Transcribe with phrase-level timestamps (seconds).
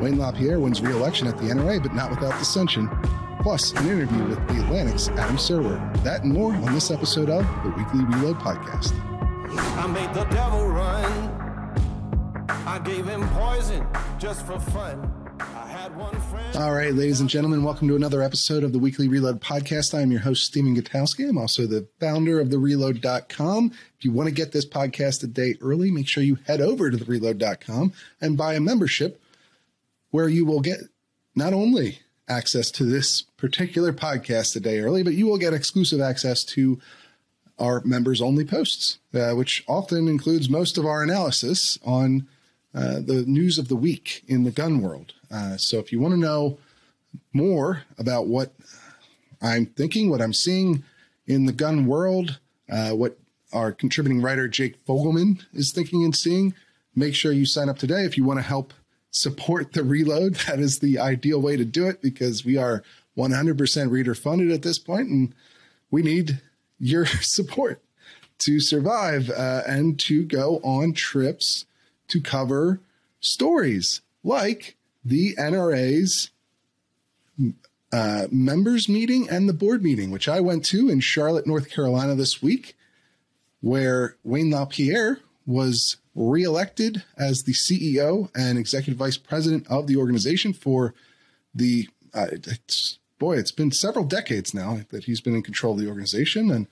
[0.00, 2.88] Wayne LaPierre wins re-election at the NRA, but not without dissension.
[3.42, 6.02] Plus, an interview with the Atlantic's Adam Serwer.
[6.02, 8.92] That and more on this episode of the Weekly Reload Podcast.
[9.78, 11.04] I made the devil run.
[12.66, 13.86] I gave him poison
[14.18, 15.20] just for fun.
[15.40, 16.56] I had one friend.
[16.56, 19.98] All right, ladies and gentlemen, welcome to another episode of the Weekly Reload Podcast.
[19.98, 21.28] I'm your host, Stephen Gutowski.
[21.28, 23.72] I'm also the founder of the Reload.com.
[23.98, 26.90] If you want to get this podcast a day early, make sure you head over
[26.90, 29.19] to the Reload.com and buy a membership
[30.10, 30.80] where you will get
[31.34, 36.00] not only access to this particular podcast a day early, but you will get exclusive
[36.00, 36.80] access to
[37.58, 42.26] our members only posts, uh, which often includes most of our analysis on
[42.74, 45.12] uh, the news of the week in the gun world.
[45.30, 46.58] Uh, so if you want to know
[47.32, 48.54] more about what
[49.42, 50.84] I'm thinking, what I'm seeing
[51.26, 52.38] in the gun world,
[52.70, 53.18] uh, what
[53.52, 56.54] our contributing writer Jake Fogelman is thinking and seeing,
[56.94, 58.72] make sure you sign up today if you want to help
[59.10, 60.36] support the reload.
[60.46, 62.82] That is the ideal way to do it because we are
[63.16, 65.34] 100% reader funded at this point and
[65.90, 66.40] we need
[66.78, 67.82] your support
[68.38, 71.66] to survive uh, and to go on trips
[72.08, 72.80] to cover
[73.20, 76.30] stories like the NRA's
[77.92, 82.14] uh, members meeting and the board meeting, which I went to in Charlotte, North Carolina
[82.14, 82.76] this week,
[83.60, 90.52] where Wayne LaPierre was reelected as the CEO and executive vice president of the organization
[90.52, 90.94] for
[91.54, 95.80] the uh, it's, boy, it's been several decades now that he's been in control of
[95.80, 96.66] the organization, and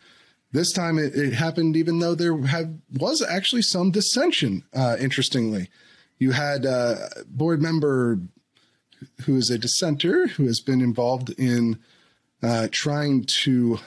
[0.53, 4.64] this time it, it happened even though there had, was actually some dissension.
[4.75, 5.69] Uh, interestingly,
[6.19, 8.19] you had a board member
[9.23, 11.78] who is a dissenter who has been involved in
[12.42, 13.78] uh, trying to,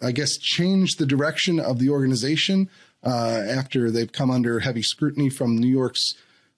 [0.00, 2.70] I guess, change the direction of the organization
[3.04, 6.14] uh, after they've come under heavy scrutiny from New York's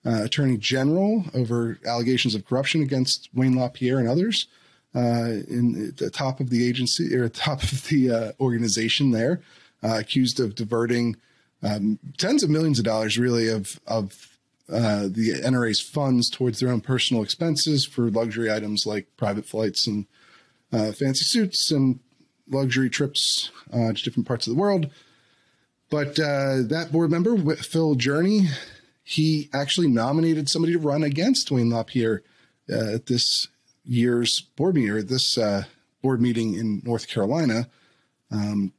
[0.06, 4.46] uh, Attorney General over allegations of corruption against Wayne LaPierre and others
[4.94, 9.40] uh, in the top of the agency or top of the uh, organization there,
[9.82, 11.16] uh, accused of diverting
[11.62, 14.30] um, tens of millions of dollars, really, of of
[14.66, 20.06] the NRA's funds towards their own personal expenses for luxury items like private flights and
[20.70, 22.00] fancy suits and
[22.48, 24.90] luxury trips to different parts of the world.
[25.94, 28.48] But that board member, Phil Journey,
[29.04, 32.24] he actually nominated somebody to run against Wayne LaPierre
[32.68, 33.46] at this
[33.84, 35.62] year's board meeting or this uh,
[36.02, 37.68] board meeting in North Carolina.
[38.32, 38.72] Um,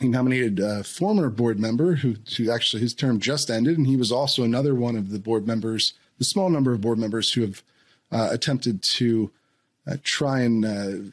[0.00, 3.96] he nominated a former board member who, who actually his term just ended, and he
[3.96, 7.42] was also another one of the board members, the small number of board members who
[7.42, 7.62] have
[8.10, 9.30] uh, attempted to
[9.86, 11.12] uh, try and uh,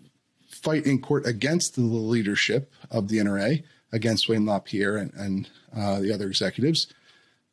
[0.50, 3.62] fight in court against the leadership of the NRA,
[3.96, 6.88] against Wayne LaPierre and, and uh, the other executives.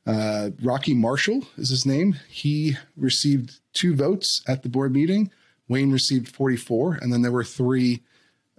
[0.05, 2.17] Uh, Rocky Marshall is his name.
[2.29, 5.31] He received two votes at the board meeting
[5.73, 8.03] Wayne received 44, and then there were three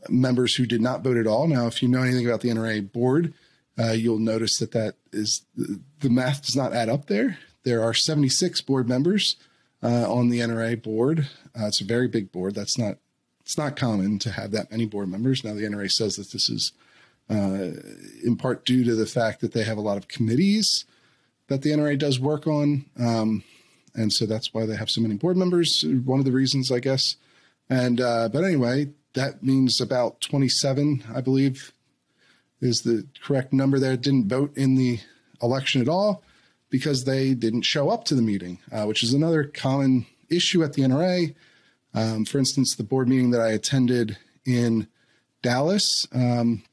[0.09, 1.47] members who did not vote at all.
[1.47, 3.33] Now, if you know anything about the NRA board,
[3.77, 7.37] uh, you'll notice that that is the math does not add up there.
[7.63, 9.35] There are 76 board members
[9.81, 11.27] uh, on the NRA board.
[11.57, 12.55] Uh, it's a very big board.
[12.55, 12.97] That's not
[13.41, 15.43] it's not common to have that many board members.
[15.43, 16.71] Now, the NRA says that this is
[17.29, 17.71] uh,
[18.23, 20.85] in part due to the fact that they have a lot of committees
[21.47, 22.85] that the NRA does work on.
[22.99, 23.43] Um,
[23.95, 25.85] and so that's why they have so many board members.
[26.05, 27.15] One of the reasons, I guess.
[27.69, 31.73] And uh, but anyway, that means about 27, I believe,
[32.59, 33.95] is the correct number there.
[33.95, 34.99] Didn't vote in the
[35.41, 36.23] election at all
[36.69, 40.73] because they didn't show up to the meeting, uh, which is another common issue at
[40.73, 41.35] the NRA.
[41.93, 44.87] Um, for instance, the board meeting that I attended in
[45.43, 46.63] Dallas um,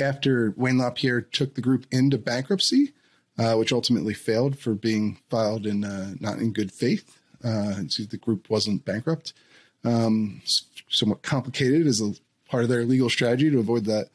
[0.00, 2.92] after Wayne LaPierre took the group into bankruptcy
[3.40, 7.18] uh, which ultimately failed for being filed in uh, not in good faith.
[7.42, 9.32] Uh, so the group wasn't bankrupt.
[9.82, 10.42] Um,
[10.90, 12.12] somewhat complicated as a
[12.50, 14.10] part of their legal strategy to avoid that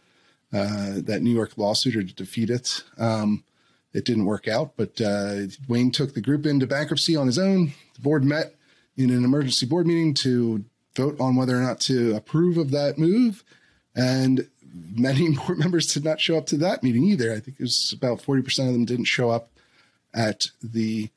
[0.53, 2.83] uh, that New York lawsuit or to defeat it.
[2.99, 3.43] Um,
[3.93, 7.73] it didn't work out, but uh, Wayne took the group into bankruptcy on his own.
[7.95, 8.53] The board met
[8.95, 10.65] in an emergency board meeting to
[10.95, 13.43] vote on whether or not to approve of that move.
[13.95, 17.31] And many board members did not show up to that meeting either.
[17.31, 19.49] I think it was about 40% of them didn't show up
[20.13, 21.09] at the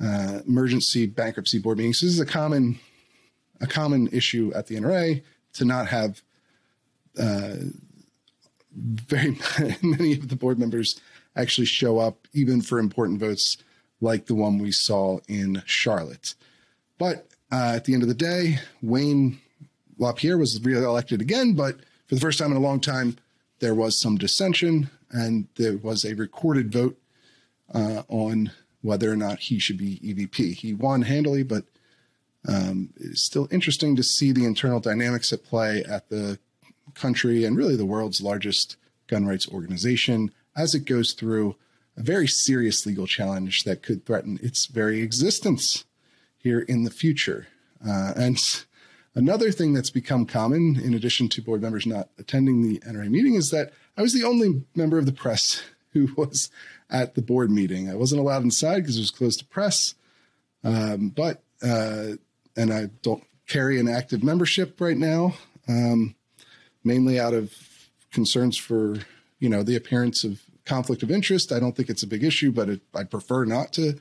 [0.00, 1.94] uh, emergency bankruptcy board meeting.
[1.94, 2.78] So this is a common,
[3.60, 5.22] a common issue at the NRA
[5.54, 6.22] to not have
[7.18, 7.54] uh,
[8.74, 9.38] very
[9.82, 11.00] many of the board members
[11.36, 13.56] actually show up, even for important votes
[14.00, 16.34] like the one we saw in Charlotte.
[16.98, 19.40] But uh, at the end of the day, Wayne
[19.98, 23.16] LaPierre was reelected again, but for the first time in a long time,
[23.60, 26.98] there was some dissension and there was a recorded vote
[27.72, 28.50] uh, on
[28.82, 30.54] whether or not he should be EVP.
[30.54, 31.64] He won handily, but
[32.46, 36.38] Um, it's still interesting to see the internal dynamics at play at the
[36.92, 38.76] country and really the world's largest
[39.06, 41.56] gun rights organization as it goes through
[41.96, 45.84] a very serious legal challenge that could threaten its very existence
[46.36, 47.46] here in the future.
[47.80, 48.38] Uh, and
[49.14, 53.34] another thing that's become common, in addition to board members not attending the NRA meeting,
[53.34, 55.62] is that I was the only member of the press
[55.92, 56.50] who was
[56.90, 57.88] at the board meeting.
[57.88, 59.94] I wasn't allowed inside because it was closed to press.
[60.62, 62.12] Um, but, uh,
[62.56, 65.34] and I don't carry an active membership right now,
[65.68, 66.14] um,
[66.82, 67.54] mainly out of
[68.10, 68.96] concerns for,
[69.38, 71.52] you know, the appearance of conflict of interest.
[71.52, 74.00] I don't think it's a big issue, but it, I'd prefer not to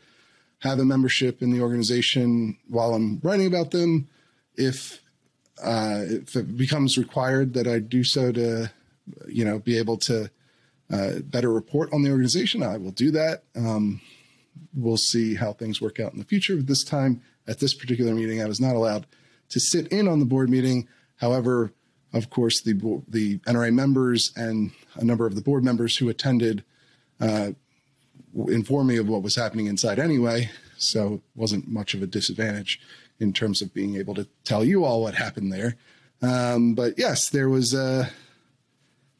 [0.59, 4.07] have a membership in the organization while I'm writing about them.
[4.55, 5.02] If
[5.61, 8.71] uh, if it becomes required that I do so to,
[9.27, 10.29] you know, be able to
[10.91, 13.43] uh, better report on the organization, I will do that.
[13.55, 14.01] Um,
[14.75, 16.61] we'll see how things work out in the future.
[16.61, 19.05] This time, at this particular meeting, I was not allowed
[19.49, 20.87] to sit in on the board meeting.
[21.17, 21.71] However,
[22.13, 22.73] of course, the
[23.07, 26.63] the NRA members and a number of the board members who attended
[27.19, 27.51] uh,
[28.47, 32.79] informed me of what was happening inside anyway, so it wasn't much of a disadvantage
[33.19, 35.75] in terms of being able to tell you all what happened there.
[36.21, 38.09] Um, but yes, there was a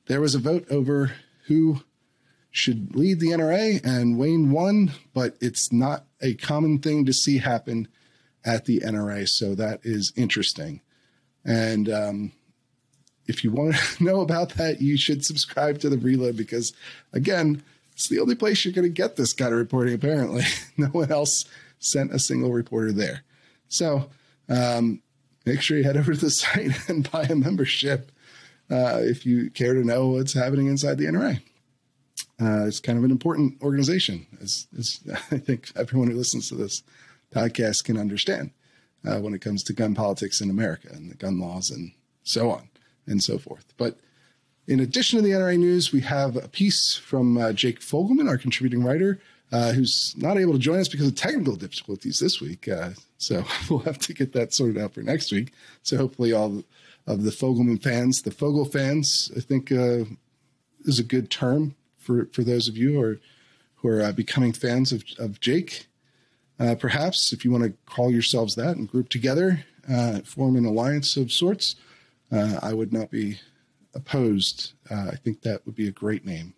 [0.08, 1.12] there was a vote over
[1.48, 1.82] who
[2.52, 4.92] should lead the NRA, and Wayne won.
[5.14, 7.88] But it's not a common thing to see happen
[8.46, 10.82] at the NRA, so that is interesting.
[11.46, 12.32] And um,
[13.28, 16.74] if you want to know about that, you should subscribe to the Reload because,
[17.12, 17.64] again,
[17.94, 19.94] it's the only place you're going to get this kind of reporting.
[19.94, 20.44] Apparently,
[20.78, 21.46] no one else
[21.80, 23.24] sent a single reporter there.
[23.74, 24.10] So
[24.50, 25.02] um,
[25.46, 28.12] make sure you head over to the site and buy a membership
[28.70, 31.42] uh, if you care to know what's happening inside the NRA.
[32.42, 35.00] Uh, it's kind of an important organization, as, as,
[35.32, 36.84] I think everyone who listens to this
[37.32, 38.52] podcast can understand
[39.06, 41.92] uh, when it comes to gun politics in America and the gun laws and
[42.24, 42.70] so on
[43.08, 43.74] and so forth.
[43.78, 44.00] But
[44.68, 48.38] in addition to the NRA news, we have a piece from uh, Jake Fogelman, our
[48.38, 49.20] contributing writer,
[49.54, 52.68] uh, who's not able to join us because of technical difficulties this week.
[52.68, 55.54] Uh, so we'll have to get that sorted out for next week.
[55.84, 56.64] So hopefully, all
[57.08, 60.06] of the Fogelman fans, the Fogel fans, I think uh,
[60.84, 63.20] is a good term for, for those of you who are,
[63.76, 65.88] who are uh, becoming fans of, of Jake.
[66.60, 69.66] Uh, perhaps if you want to call yourselves that and group together,
[70.26, 71.76] form an alliance of sorts
[72.34, 73.40] uh, I would not be
[73.94, 74.74] opposed.
[74.90, 76.54] Uh, I think that would be a great name.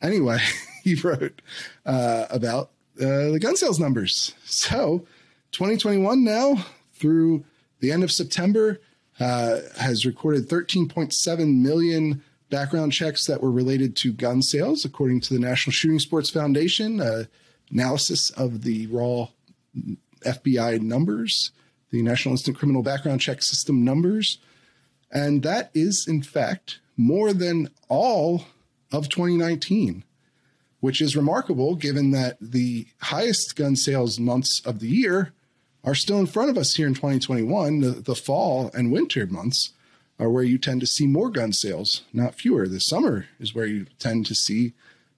[0.00, 0.38] Anyway,
[0.84, 1.40] he wrote
[1.86, 4.34] uh, about uh, the gun sales numbers.
[4.44, 5.06] So,
[5.52, 7.44] 2021 now through
[7.80, 8.80] the end of September
[9.20, 15.34] uh, has recorded 13.7 million background checks that were related to gun sales, according to
[15.34, 17.00] the National Shooting Sports Foundation.
[17.00, 17.24] Uh,
[17.70, 19.28] analysis of the raw
[20.24, 21.52] FBI numbers,
[21.90, 24.38] the National Instant Criminal Background Check System numbers.
[25.10, 28.44] And that is, in fact, more than all
[28.92, 30.04] of 2019,
[30.80, 35.32] which is remarkable given that the highest gun sales months of the year
[35.84, 37.80] are still in front of us here in 2021.
[37.80, 39.72] The, the fall and winter months
[40.18, 42.66] are where you tend to see more gun sales, not fewer.
[42.66, 44.72] The summer is where you tend to see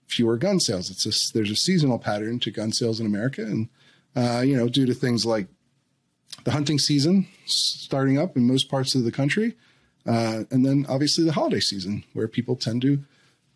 [0.07, 0.91] fewer gun sales.
[0.91, 3.69] It's a, there's a seasonal pattern to gun sales in America, and
[4.15, 5.47] uh, you know, due to things like
[6.45, 9.57] the hunting season starting up in most parts of the country,
[10.07, 13.03] uh, and then obviously the holiday season, where people tend to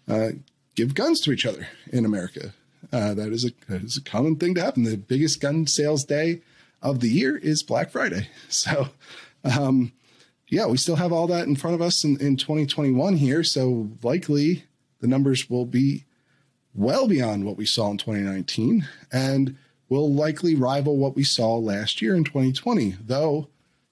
[0.09, 0.31] uh,
[0.75, 2.53] give guns to each other in America.
[2.93, 4.83] Uh, that is a, that is a common thing to happen.
[4.85, 6.43] The biggest gun sales day
[6.83, 8.29] of the year is Black Friday.
[8.49, 8.89] So,
[9.45, 9.93] um,
[10.49, 13.43] yeah, we still have all that in front of us in, in 2021 here.
[13.43, 14.65] So, likely
[15.01, 16.05] the numbers will be
[16.75, 19.57] well beyond what we saw in 2019 and
[19.89, 22.97] will likely rival what we saw last year in 2020.
[23.01, 23.49] Though,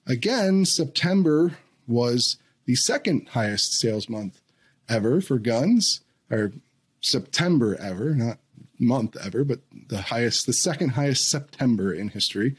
[0.07, 4.39] again, September was the second highest sales month
[4.89, 6.51] ever for guns, or
[7.01, 8.37] September ever, not
[8.79, 12.55] month ever, but the highest, the second highest September in history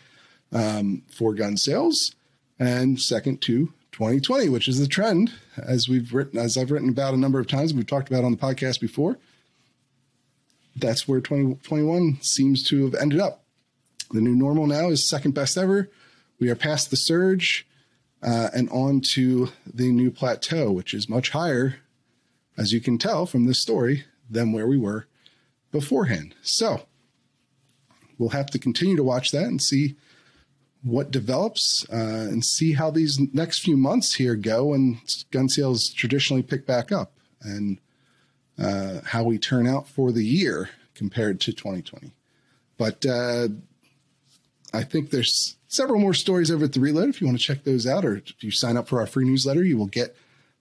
[0.53, 2.15] um, for gun sales,
[2.59, 7.15] and second to 2020, which is the trend, as we've written, as I've written about
[7.15, 9.19] a number of times, we've talked about on the podcast before.
[10.77, 13.45] That's where 2021 seems to have ended up.
[14.11, 15.91] The new normal now is second best ever.
[16.41, 17.67] We are past the surge
[18.23, 21.77] uh, and on to the new plateau, which is much higher,
[22.57, 25.07] as you can tell from this story, than where we were
[25.71, 26.35] beforehand.
[26.43, 26.87] So
[28.19, 29.97] we'll have to continue to watch that and see
[30.83, 34.99] what develops uh, and see how these next few months here go and
[35.31, 37.79] gun sales traditionally pick back up and
[38.59, 42.13] uh, how we turn out for the year compared to 2020.
[42.77, 43.49] But uh,
[44.73, 47.65] I think there's several more stories over at the Reload if you want to check
[47.65, 50.15] those out, or if you sign up for our free newsletter, you will get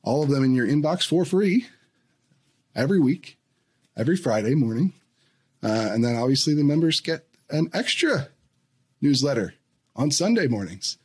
[0.03, 1.67] all of them in your inbox for free
[2.75, 3.37] every week,
[3.95, 4.93] every Friday morning.
[5.61, 8.29] Uh, and then obviously the members get an extra
[9.01, 9.53] newsletter
[9.95, 10.97] on Sunday mornings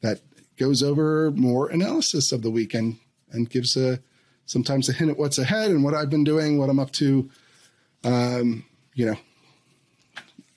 [0.00, 0.20] that
[0.56, 2.98] goes over more analysis of the weekend
[3.30, 4.00] and gives a
[4.46, 7.30] sometimes a hint at what's ahead and what I've been doing, what I'm up to,
[8.02, 9.16] um, you know,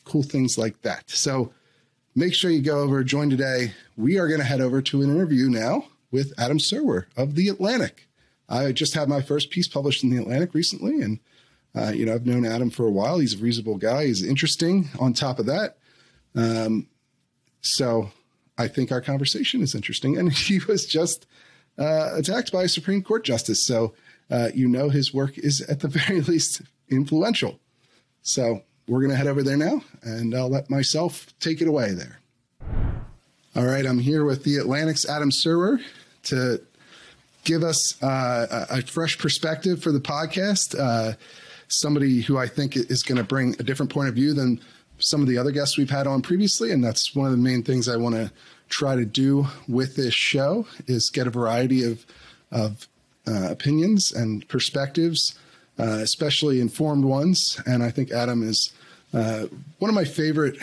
[0.03, 1.09] cool things like that.
[1.09, 1.53] So
[2.15, 3.73] make sure you go over, join today.
[3.95, 7.47] We are going to head over to an interview now with Adam Serwer of The
[7.49, 8.07] Atlantic.
[8.49, 11.19] I just had my first piece published in The Atlantic recently, and
[11.75, 13.19] uh, you know I've known Adam for a while.
[13.19, 14.05] He's a reasonable guy.
[14.05, 14.89] He's interesting.
[14.99, 15.77] On top of that,
[16.35, 16.87] um,
[17.61, 18.11] so
[18.57, 20.17] I think our conversation is interesting.
[20.17, 21.25] And he was just
[21.77, 23.93] uh, attacked by a Supreme Court justice, so
[24.29, 27.59] uh, you know his work is at the very least influential.
[28.21, 31.93] So we're going to head over there now, and I'll let myself take it away
[31.93, 32.19] there.
[33.55, 35.79] All right, I'm here with the Atlantic's Adam Serwer
[36.23, 36.61] to
[37.43, 40.77] give us uh, a, fresh perspective for the podcast.
[40.79, 41.13] Uh,
[41.67, 44.59] somebody who I think is going to bring a different point of view than
[44.99, 47.63] some of the other guests we've had on previously, and that's one of the main
[47.63, 48.31] things I want to
[48.69, 52.05] try to do with this show is get a variety of
[52.51, 52.87] of
[53.27, 55.37] uh, opinions and perspectives,
[55.79, 57.59] uh, especially informed ones.
[57.65, 58.71] And I think Adam is
[59.13, 59.45] uh,
[59.79, 60.57] one of my favorite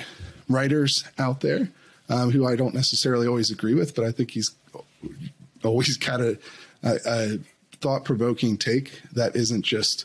[0.48, 1.68] writers out there,
[2.08, 4.54] um, who I don't necessarily always agree with, but I think he's
[5.64, 6.38] always got a,
[6.82, 7.38] a, a
[7.80, 10.04] thought provoking take that isn't just,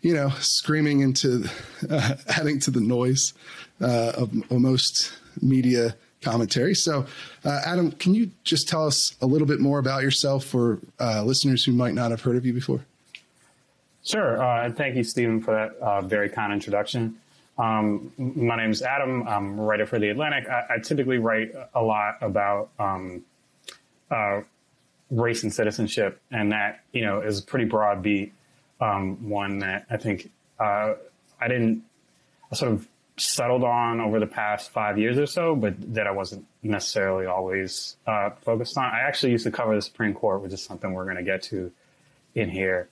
[0.00, 1.48] you know, screaming into,
[1.90, 3.34] uh, adding to the noise
[3.80, 6.74] uh, of, of, most media commentary.
[6.74, 7.06] So,
[7.44, 11.22] uh, Adam, can you just tell us a little bit more about yourself for uh,
[11.24, 12.84] listeners who might not have heard of you before?
[14.04, 14.42] Sure.
[14.42, 17.16] Uh, and thank you, Stephen, for that uh, very kind introduction.
[17.58, 19.28] Um, my name is Adam.
[19.28, 20.48] I'm a writer for The Atlantic.
[20.48, 23.22] I, I typically write a lot about um,
[25.10, 28.32] race and citizenship, and that you know is a pretty broad beat.
[28.80, 30.94] Um, one that I think uh,
[31.40, 31.84] I didn't
[32.50, 36.10] I sort of settled on over the past five years or so, but that I
[36.10, 38.84] wasn't necessarily always uh, focused on.
[38.84, 41.42] I actually used to cover the Supreme Court, which is something we're going to get
[41.44, 41.70] to
[42.34, 42.88] in here.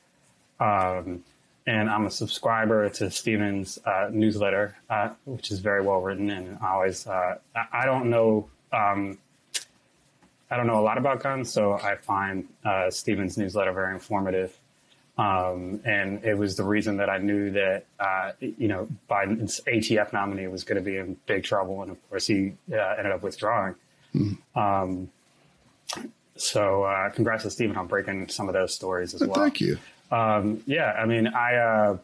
[0.60, 1.24] Um,
[1.66, 6.30] and I'm a subscriber to Stephen's uh, newsletter, uh, which is very well written.
[6.30, 7.38] And always, uh,
[7.72, 9.18] I don't know, um,
[10.50, 14.56] I don't know a lot about guns, so I find uh, Stephen's newsletter very informative.
[15.18, 20.12] Um, and it was the reason that I knew that, uh, you know, Biden's ATF
[20.12, 21.82] nominee was going to be in big trouble.
[21.82, 23.74] And of course, he uh, ended up withdrawing.
[24.14, 24.38] Mm.
[24.54, 25.10] Um,
[26.36, 29.34] so, congrats to Stephen on breaking some of those stories as well.
[29.34, 29.76] Thank you.
[30.10, 31.98] Um, yeah, I mean, I uh,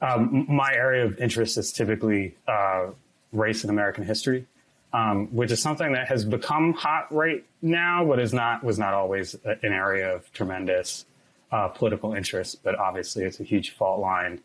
[0.00, 2.86] um, my area of interest is typically uh,
[3.32, 4.46] race and American history,
[4.92, 8.94] um, which is something that has become hot right now, but is not was not
[8.94, 11.04] always an area of tremendous
[11.50, 12.62] uh, political interest.
[12.62, 14.40] But obviously, it's a huge fault line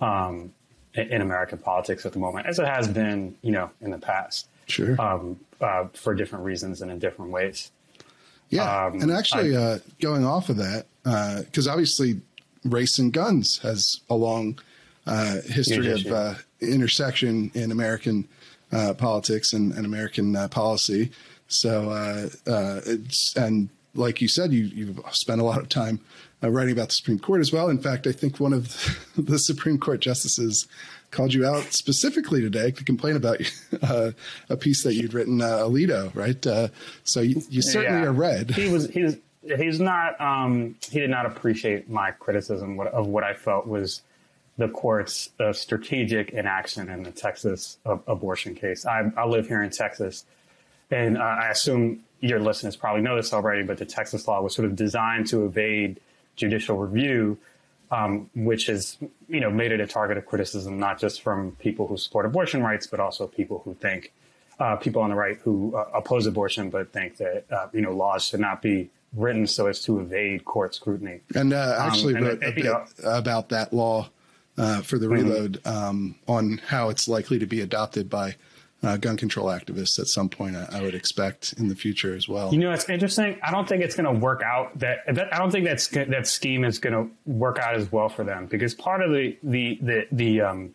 [0.00, 0.52] um,
[0.94, 4.48] in American politics at the moment, as it has been, you know, in the past.
[4.66, 5.00] Sure.
[5.00, 7.70] Um, uh, for different reasons and in different ways.
[8.48, 12.20] Yeah, um, and actually, I, uh, going off of that, because uh, obviously,
[12.64, 14.58] race and guns has a long
[15.06, 18.28] uh, history of uh, intersection in American
[18.72, 21.10] uh, politics and, and American uh, policy.
[21.48, 22.30] So,
[22.84, 26.00] it's and like you said, you you've spent a lot of time
[26.42, 27.68] writing about the Supreme Court as well.
[27.68, 30.66] In fact, I think one of the Supreme Court justices
[31.10, 33.40] called you out specifically today to complain about
[33.82, 34.12] uh,
[34.48, 36.46] a piece that you'd written, uh, Alito, right?
[36.46, 36.68] Uh,
[37.04, 38.08] so you, you certainly yeah.
[38.08, 38.50] are read.
[38.50, 43.34] He was he's he's not um, he did not appreciate my criticism of what I
[43.34, 44.02] felt was
[44.58, 48.86] the court's uh, strategic inaction in the Texas abortion case.
[48.86, 50.24] I, I, live here in Texas,
[50.90, 54.54] and uh, I assume your listeners probably know this already, but the Texas law was
[54.54, 56.00] sort of designed to evade
[56.36, 57.38] judicial review
[57.90, 58.98] um, which has
[59.28, 62.62] you know made it a target of criticism not just from people who support abortion
[62.62, 64.12] rights, but also people who think
[64.58, 67.92] uh, people on the right who uh, oppose abortion but think that uh, you know
[67.92, 71.20] laws should not be written so as to evade court scrutiny.
[71.34, 74.10] And uh, actually, um, and, bit know, about that law
[74.58, 75.28] uh, for the mm-hmm.
[75.28, 78.36] reload um, on how it's likely to be adopted by
[78.82, 80.56] uh, gun control activists at some point.
[80.56, 82.52] I, I, would expect in the future as well.
[82.52, 83.38] You know, it's interesting.
[83.42, 84.78] I don't think it's going to work out.
[84.78, 88.08] That, that, I don't think that's that scheme is going to work out as well
[88.08, 90.74] for them because part of the the the, the um,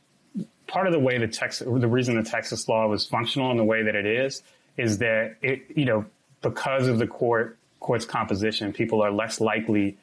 [0.68, 3.64] part of the way the Texas the reason the Texas law was functional in the
[3.64, 4.42] way that it is
[4.78, 6.06] is that it you know
[6.42, 9.98] because of the court court's composition, people are less likely.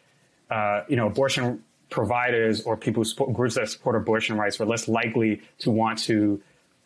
[0.51, 4.89] Uh, you know, abortion providers or people support, groups that support abortion rights are less
[4.89, 6.41] likely to want to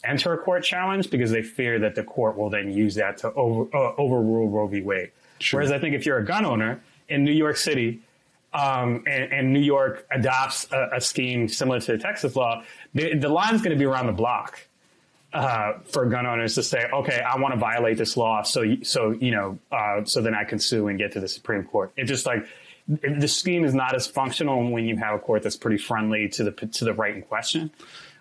[0.05, 3.33] enter a court challenge because they fear that the court will then use that to
[3.35, 4.81] over, uh, overrule Roe v.
[4.81, 5.11] Wade.
[5.39, 5.59] Sure.
[5.59, 8.01] Whereas I think if you're a gun owner in New York City
[8.53, 13.15] um, and, and, New York adopts a, a, scheme similar to the Texas law, the,
[13.15, 14.61] the line's going to be around the block
[15.33, 19.13] uh, for gun owners to say, okay, I want to violate this law, so so
[19.13, 21.93] you know, uh, so then I can sue and get to the Supreme Court.
[21.97, 22.47] It just like
[22.89, 26.45] the scheme is not as functional when you have a court that's pretty friendly to
[26.45, 27.71] the to the right in question.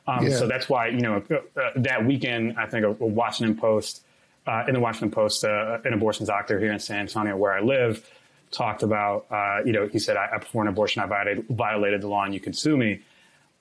[0.07, 0.37] Um, yeah.
[0.37, 4.03] So that's why you know uh, that weekend, I think a, a Washington Post
[4.47, 7.61] uh, in the Washington Post, uh, an abortion doctor here in San Antonio, where I
[7.61, 8.09] live,
[8.51, 12.01] talked about uh, you know he said I, I performed an abortion, I violated, violated
[12.01, 13.01] the law, and you can sue me.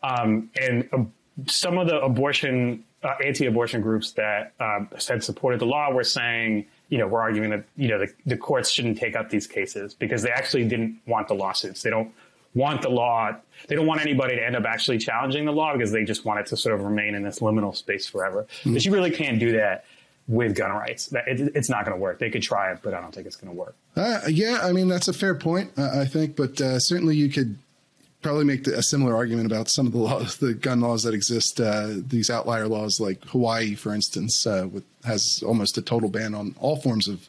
[0.02, 1.12] Um, and um,
[1.46, 6.66] some of the abortion uh, anti-abortion groups that um, had supported the law were saying,
[6.90, 9.94] you know, we're arguing that you know the, the courts shouldn't take up these cases
[9.94, 11.82] because they actually didn't want the lawsuits.
[11.82, 12.12] They don't
[12.54, 13.34] want the law.
[13.68, 16.40] They don't want anybody to end up actually challenging the law because they just want
[16.40, 18.46] it to sort of remain in this liminal space forever.
[18.60, 18.74] Mm-hmm.
[18.74, 19.84] But you really can't do that
[20.26, 21.12] with gun rights.
[21.12, 22.18] It, it's not going to work.
[22.18, 23.74] They could try it, but I don't think it's going to work.
[23.96, 27.28] Uh, yeah, I mean that's a fair point, uh, I think, but uh, certainly you
[27.28, 27.56] could
[28.22, 31.60] probably make a similar argument about some of the laws, the gun laws that exist.
[31.60, 36.34] Uh, these outlier laws, like Hawaii, for instance, uh, with, has almost a total ban
[36.34, 37.28] on all forms of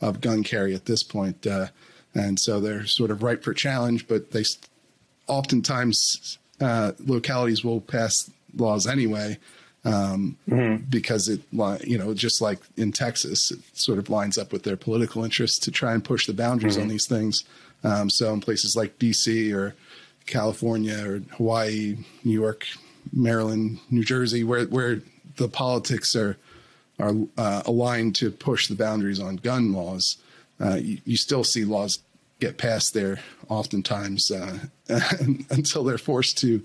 [0.00, 1.66] of gun carry at this point, uh,
[2.14, 4.08] and so they're sort of ripe for challenge.
[4.08, 4.44] But they
[5.26, 9.38] oftentimes localities will pass laws anyway
[9.84, 10.84] um, mm-hmm.
[10.88, 11.40] because it,
[11.86, 15.58] you know, just like in Texas, it sort of lines up with their political interests
[15.60, 16.82] to try and push the boundaries mm-hmm.
[16.82, 17.44] on these things.
[17.82, 19.52] Um, so in places like D.C.
[19.52, 19.74] or
[20.30, 22.66] California or Hawaii, New York,
[23.12, 25.02] Maryland, New Jersey, where where
[25.36, 26.36] the politics are
[26.98, 30.18] are uh, aligned to push the boundaries on gun laws,
[30.60, 32.00] uh, you, you, still see laws
[32.40, 34.58] get passed there oftentimes uh,
[35.50, 36.62] until they're forced to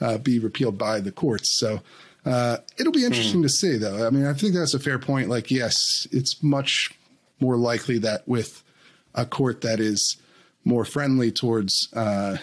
[0.00, 1.58] uh, be repealed by the courts.
[1.60, 1.82] So
[2.24, 3.44] uh, it'll be interesting mm.
[3.44, 4.06] to see, though.
[4.06, 5.28] I mean, I think that's a fair point.
[5.28, 6.90] Like, yes, it's much
[7.38, 8.64] more likely that with
[9.14, 10.16] a court that is
[10.64, 12.38] more friendly towards uh,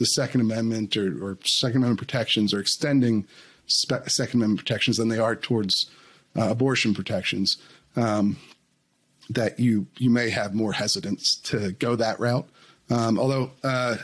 [0.00, 3.26] the Second Amendment or, or, Second Amendment protections or extending
[3.66, 5.88] spe- Second Amendment protections than they are towards
[6.36, 7.58] uh, abortion protections,
[7.96, 8.36] um,
[9.28, 12.48] that you you may have more hesitance to go that route.
[12.88, 13.98] Um, although uh,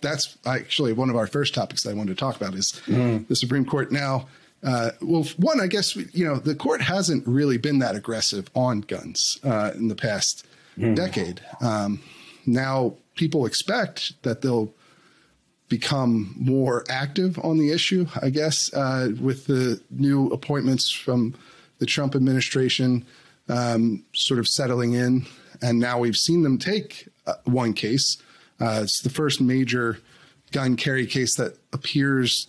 [0.00, 3.26] that's actually one of our first topics I wanted to talk about is mm.
[3.26, 4.28] the Supreme Court now.
[4.62, 8.82] Uh, well, one, I guess you know the court hasn't really been that aggressive on
[8.82, 10.94] guns uh, in the past mm.
[10.94, 11.40] decade.
[11.62, 12.02] Um,
[12.44, 14.74] now people expect that they'll
[15.70, 18.06] become more active on the issue.
[18.20, 21.34] I guess uh, with the new appointments from
[21.78, 23.06] the Trump administration,
[23.48, 25.24] um, sort of settling in,
[25.62, 28.18] and now we've seen them take uh, one case
[28.60, 29.98] uh, it's the first major
[30.52, 32.48] gun carry case that appears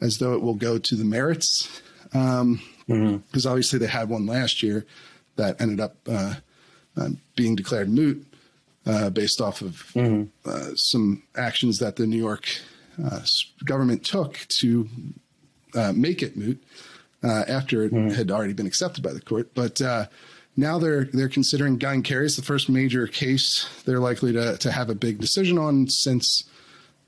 [0.00, 1.80] as though it will go to the merits.
[2.04, 3.48] Because um, mm-hmm.
[3.48, 4.86] obviously they had one last year
[5.36, 6.34] that ended up uh,
[6.96, 8.26] uh, being declared moot
[8.86, 10.24] uh, based off of mm-hmm.
[10.48, 12.48] Uh, some actions that the New York
[13.02, 13.20] uh,
[13.64, 14.88] government took to
[15.94, 16.62] make it moot
[17.22, 18.14] after it mm-hmm.
[18.14, 19.54] had already been accepted by the court.
[19.54, 19.80] But
[20.56, 22.26] now they're they're considering gun carry.
[22.26, 26.44] It's the first major case they're likely to to have a big decision on since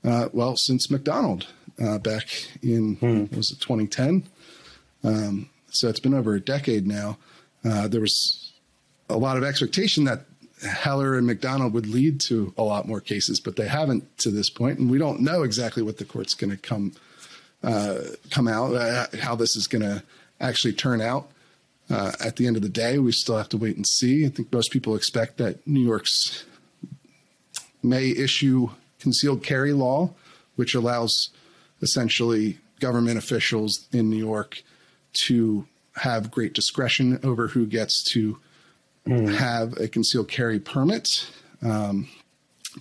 [0.03, 1.47] uh, well since McDonald
[1.83, 2.27] uh, back
[2.61, 3.35] in hmm.
[3.35, 4.23] was it 2010.
[5.03, 7.17] Um, so it's been over a decade now.
[7.63, 8.53] Uh, there was
[9.09, 10.25] a lot of expectation that
[10.61, 14.49] Heller and McDonald would lead to a lot more cases, but they haven't to this
[14.49, 16.93] point, and we don't know exactly what the court's going to come
[17.63, 20.03] uh, come out, uh, how this is going to
[20.39, 21.29] actually turn out.
[21.89, 24.25] Uh, at the end of the day, we still have to wait and see.
[24.25, 26.45] I think most people expect that New York's
[27.83, 30.11] may issue concealed carry law,
[30.55, 31.29] which allows
[31.81, 34.63] essentially government officials in New York
[35.13, 38.39] to have great discretion over who gets to
[39.07, 39.35] mm.
[39.37, 41.29] have a concealed carry permit,
[41.61, 42.07] um,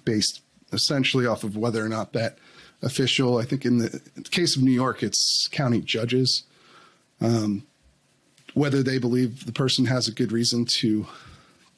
[0.04, 0.40] based
[0.72, 2.38] essentially off of whether or not that
[2.82, 6.44] official, I think in the, in the case of New York, it's county judges.
[7.20, 7.64] Um,
[8.54, 11.06] whether they believe the person has a good reason to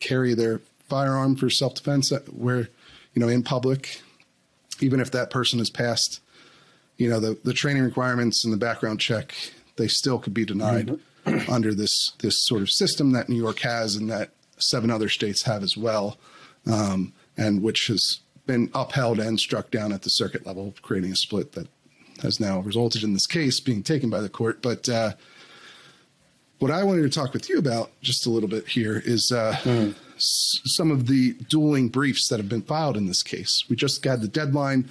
[0.00, 2.68] carry their firearm for self defense, uh, where,
[3.14, 4.02] you know, in public,
[4.80, 6.20] even if that person has passed,
[6.98, 9.34] you know, the, the training requirements and the background check,
[9.76, 11.50] they still could be denied mm-hmm.
[11.52, 15.42] under this this sort of system that New York has and that seven other states
[15.42, 16.18] have as well,
[16.66, 21.16] um, and which has been upheld and struck down at the circuit level, creating a
[21.16, 21.68] split that
[22.22, 24.62] has now resulted in this case being taken by the court.
[24.62, 25.12] But uh,
[26.58, 29.56] what I wanted to talk with you about just a little bit here is uh,
[29.62, 29.94] mm.
[30.14, 33.64] s- some of the dueling briefs that have been filed in this case.
[33.68, 34.88] We just got the deadline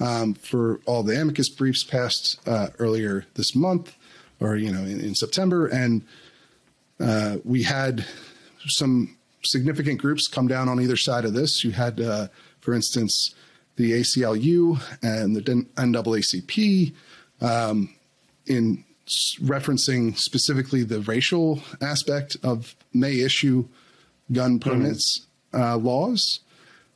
[0.00, 3.94] um, for all the amicus briefs passed uh, earlier this month.
[4.40, 6.02] or you know in, in September, and
[7.00, 8.04] uh, we had
[8.68, 11.64] some significant groups come down on either side of this.
[11.64, 12.28] You had, uh,
[12.60, 13.34] for instance,
[13.76, 16.92] the ACLU and the NAACP
[17.40, 17.94] um,
[18.46, 18.84] in
[19.42, 23.66] referencing specifically the racial aspect of may issue
[24.32, 24.70] gun mm-hmm.
[24.70, 25.62] permits mm-hmm.
[25.62, 26.40] uh, laws.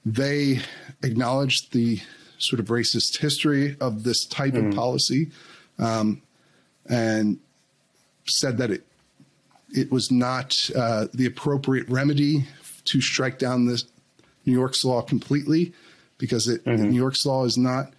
[0.07, 0.61] They
[1.03, 2.01] acknowledged the
[2.39, 4.69] sort of racist history of this type mm-hmm.
[4.69, 5.31] of policy
[5.79, 6.23] um,
[6.89, 7.39] and
[8.27, 8.88] said that it
[9.71, 12.47] it was not uh, the appropriate remedy
[12.85, 13.85] to strike down this
[14.47, 15.73] New York's law completely
[16.17, 16.91] because it, mm-hmm.
[16.91, 17.93] New York's law is not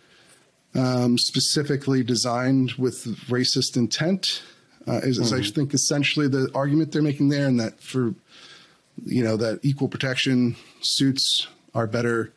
[0.76, 4.42] um, specifically designed with racist intent.
[4.88, 5.40] Uh, is, mm-hmm.
[5.40, 8.14] I think essentially the argument they're making there, and that for
[9.06, 12.32] you know that equal protection suits are better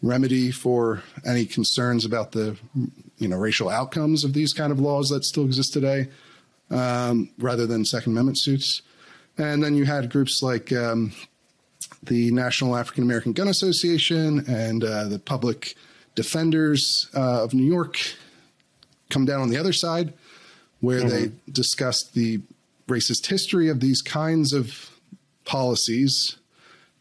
[0.00, 2.56] remedy for any concerns about the
[3.18, 6.08] you know racial outcomes of these kind of laws that still exist today
[6.70, 8.82] um, rather than Second Amendment suits.
[9.36, 11.12] And then you had groups like um,
[12.02, 15.74] the National African American Gun Association and uh, the Public
[16.14, 17.98] Defenders uh, of New York
[19.10, 20.12] come down on the other side,
[20.80, 21.08] where mm-hmm.
[21.08, 22.40] they discussed the
[22.88, 24.90] racist history of these kinds of
[25.44, 26.36] policies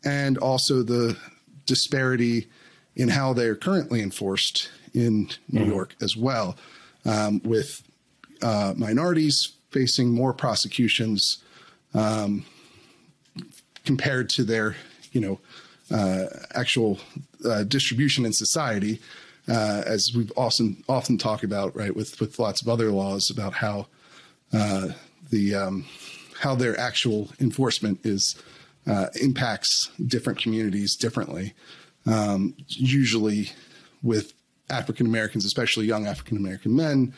[0.03, 1.17] and also the
[1.65, 2.47] disparity
[2.95, 5.71] in how they're currently enforced in New mm-hmm.
[5.71, 6.55] York as well,
[7.05, 7.83] um, with
[8.41, 11.37] uh, minorities facing more prosecutions
[11.93, 12.43] um,
[13.85, 14.75] compared to their,
[15.11, 15.39] you know,
[15.95, 16.99] uh, actual
[17.45, 18.99] uh, distribution in society,
[19.47, 23.53] uh, as we've often often talked about, right, with with lots of other laws about
[23.53, 23.85] how
[24.51, 24.87] uh,
[25.29, 25.85] the um,
[26.41, 28.35] how their actual enforcement is
[28.87, 31.53] uh, impacts different communities differently.
[32.07, 33.51] Um, usually,
[34.01, 34.33] with
[34.71, 37.13] African Americans, especially young African American men,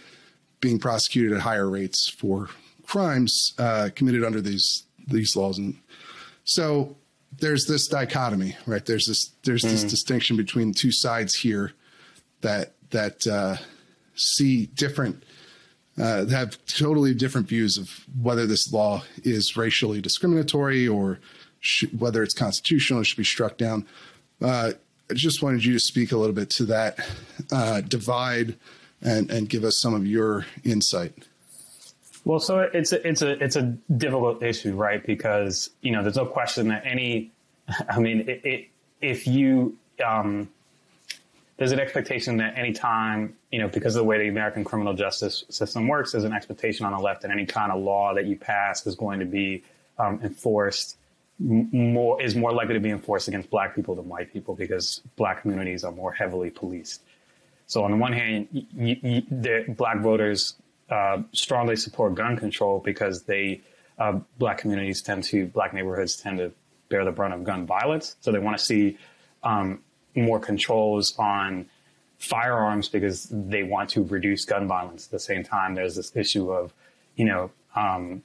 [0.61, 2.49] being prosecuted at higher rates for
[2.85, 5.77] crimes uh, committed under these these laws, and
[6.43, 6.95] so
[7.39, 8.85] there's this dichotomy, right?
[8.85, 9.69] There's this there's mm.
[9.69, 11.73] this distinction between two sides here
[12.41, 13.57] that that uh,
[14.15, 15.23] see different.
[15.97, 17.89] Uh, have totally different views of
[18.21, 21.19] whether this law is racially discriminatory or
[21.97, 23.85] whether it's constitutional, it should be struck down.
[24.41, 24.71] Uh,
[25.09, 26.99] I just wanted you to speak a little bit to that
[27.51, 28.55] uh, divide
[29.01, 31.13] and, and give us some of your insight.
[32.25, 33.61] Well, so it's a, it's a it's a
[33.95, 35.05] difficult issue, right?
[35.05, 37.31] Because you know, there's no question that any,
[37.89, 38.67] I mean, it, it,
[39.01, 40.49] if you um,
[41.57, 44.93] there's an expectation that any time you know, because of the way the American criminal
[44.93, 48.25] justice system works, there's an expectation on the left that any kind of law that
[48.25, 49.63] you pass is going to be
[49.97, 50.97] um, enforced
[51.39, 55.41] more is more likely to be enforced against black people than white people because black
[55.41, 57.01] communities are more heavily policed.
[57.69, 60.55] So on the one hand, the black voters
[60.89, 63.61] uh, strongly support gun control because they
[63.99, 66.51] uh, black communities tend to black neighborhoods tend to
[66.89, 68.15] bear the brunt of gun violence.
[68.21, 68.97] So they want to see
[69.43, 69.83] um,
[70.15, 71.67] more controls on
[72.17, 75.05] firearms because they want to reduce gun violence.
[75.05, 76.73] At the same time, there's this issue of
[77.17, 78.23] you know um,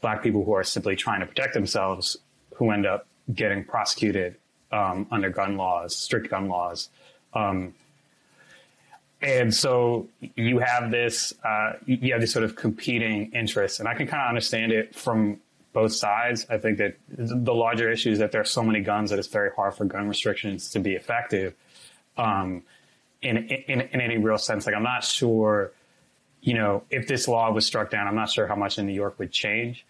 [0.00, 2.16] black people who are simply trying to protect themselves
[2.54, 4.36] who end up getting prosecuted
[4.70, 6.88] um, under gun laws, strict gun laws.
[7.34, 7.74] Um,
[9.20, 13.80] and so you have this uh, you have this sort of competing interests.
[13.80, 15.40] And i can kind of understand it from
[15.72, 16.46] both sides.
[16.48, 19.28] I think that the larger issue is that there are so many guns that it's
[19.28, 21.54] very hard for gun restrictions to be effective.
[22.16, 22.62] Um,
[23.22, 25.72] in, in, in any real sense like i'm not sure
[26.40, 28.92] you know if this law was struck down i'm not sure how much in new
[28.92, 29.84] york would change.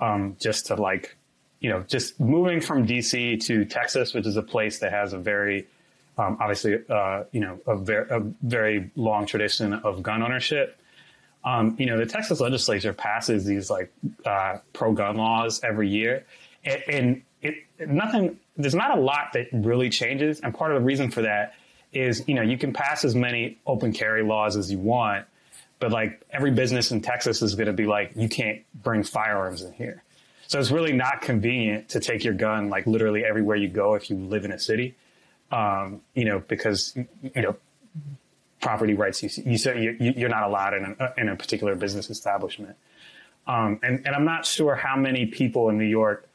[0.00, 1.16] Um, just to like
[1.58, 5.18] you know just moving from dc to texas which is a place that has a
[5.18, 5.66] very
[6.18, 10.78] um, obviously, uh, you know, a, ver- a, very long tradition of gun ownership.
[11.44, 13.92] Um, you know, the Texas legislature passes these like
[14.26, 16.26] uh, pro-gun laws every year,
[16.64, 17.54] and, and it,
[17.86, 18.38] nothing.
[18.56, 21.54] There's not a lot that really changes, and part of the reason for that
[21.92, 25.24] is, you know, you can pass as many open carry laws as you want,
[25.78, 29.62] but like every business in Texas is going to be like, you can't bring firearms
[29.62, 30.02] in here.
[30.48, 34.10] So it's really not convenient to take your gun like literally everywhere you go if
[34.10, 34.96] you live in a city
[35.50, 37.56] um, you know, because you know
[38.60, 42.10] property rights you you say you, are not allowed in a, in a particular business
[42.10, 42.76] establishment.
[43.46, 46.28] Um, and and I'm not sure how many people in New York,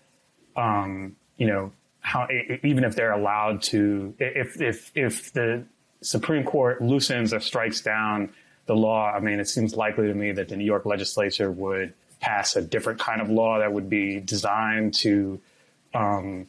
[0.55, 2.27] um, you know, how
[2.63, 5.63] even if they're allowed to, if if if the
[6.01, 8.33] Supreme Court loosens or strikes down
[8.65, 11.93] the law, I mean, it seems likely to me that the New York legislature would
[12.19, 15.39] pass a different kind of law that would be designed to
[15.93, 16.47] um,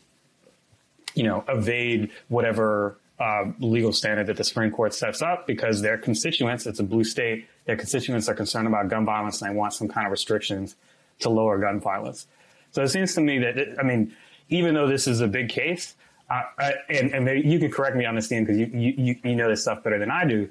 [1.15, 5.97] you know, evade whatever uh, legal standard that the Supreme Court sets up because their
[5.97, 9.73] constituents, it's a blue state, their constituents are concerned about gun violence and they want
[9.73, 10.77] some kind of restrictions
[11.21, 12.27] to lower gun violence.
[12.73, 14.15] So it seems to me that, it, I mean,
[14.49, 15.95] even though this is a big case,
[16.29, 19.37] uh, I, and, and you can correct me on this, Dean, because you, you, you
[19.37, 20.49] know this stuff better than I do,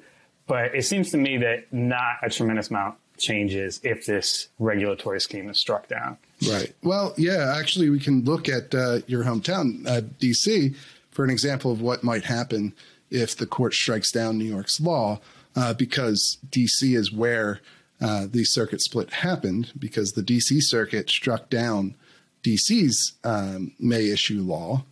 [0.48, 5.50] but it seems to me that not a tremendous amount changes if this regulatory scheme
[5.50, 6.18] is struck down.
[6.50, 6.74] Right.
[6.82, 10.76] Well, yeah, actually, we can look at uh, your hometown, uh, DC,
[11.12, 12.74] for an example of what might happen
[13.10, 15.20] if the court strikes down New York's law,
[15.56, 17.62] uh, because DC is where
[18.02, 21.96] uh, the circuit split happened, because the DC circuit struck down
[22.44, 24.84] DC's um, May issue law.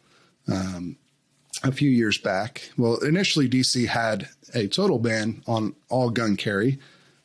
[0.52, 0.98] Um,
[1.64, 2.72] a few years back.
[2.78, 6.80] Well, initially, DC had a total ban on all gun carry,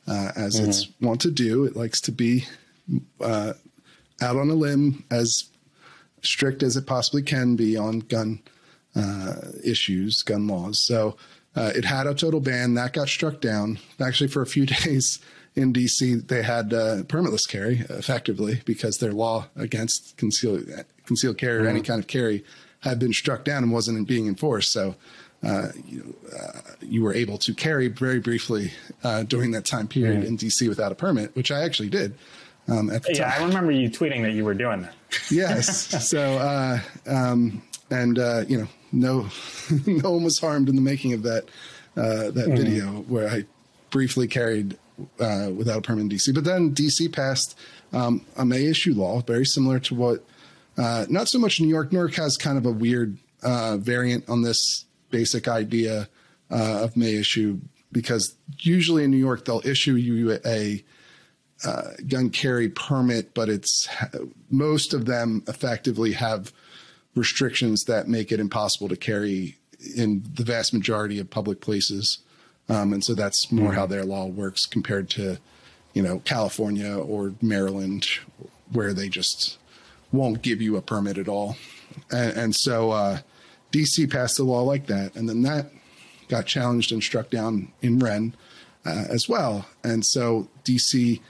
[0.06, 0.68] uh, as mm-hmm.
[0.68, 1.64] it's wont to do.
[1.64, 2.44] It likes to be
[3.20, 3.54] uh,
[4.20, 5.44] out on a limb as
[6.22, 8.40] strict as it possibly can be on gun
[8.94, 10.82] uh, issues, gun laws.
[10.86, 11.16] So
[11.54, 13.78] uh, it had a total ban that got struck down.
[14.00, 15.18] Actually, for a few days
[15.54, 20.64] in DC, they had uh, permitless carry effectively because their law against concealed
[21.06, 21.66] concealed carry mm-hmm.
[21.66, 22.44] or any kind of carry
[22.80, 24.72] had been struck down and wasn't being enforced.
[24.72, 24.96] So
[25.42, 28.72] uh, you, uh, you, were able to carry very briefly
[29.04, 30.26] uh, during that time period mm.
[30.26, 32.14] in DC without a permit, which I actually did.
[32.68, 33.42] Um, at the yeah, time.
[33.42, 34.94] I remember you tweeting that you were doing that.
[35.30, 35.86] yes.
[36.08, 39.28] So, uh, um, and uh, you know, no,
[39.86, 41.44] no one was harmed in the making of that
[41.96, 42.56] uh, that mm.
[42.56, 43.44] video where I
[43.90, 44.76] briefly carried
[45.18, 46.34] without a permit in DC.
[46.34, 47.56] But then DC passed
[47.92, 50.24] um, a May issue law, very similar to what.
[50.76, 51.92] not so much New York.
[51.92, 56.08] New York has kind of a weird variant on this basic idea
[56.50, 57.60] uh, of May issue
[57.92, 60.84] because usually in New York they'll issue you a
[61.64, 63.88] uh, gun carry permit, but it's
[64.50, 66.52] most of them effectively have
[67.14, 69.56] restrictions that make it impossible to carry
[69.96, 72.18] in the vast majority of public places.
[72.68, 75.38] Um, and so that's more how their law works compared to,
[75.94, 78.06] you know, California or Maryland,
[78.72, 79.58] where they just
[80.12, 81.56] won't give you a permit at all.
[82.10, 83.18] And, and so, uh,
[83.72, 85.70] DC passed a law like that, and then that
[86.28, 88.34] got challenged and struck down in Wrenn
[88.84, 89.66] uh, as well.
[89.84, 91.20] And so DC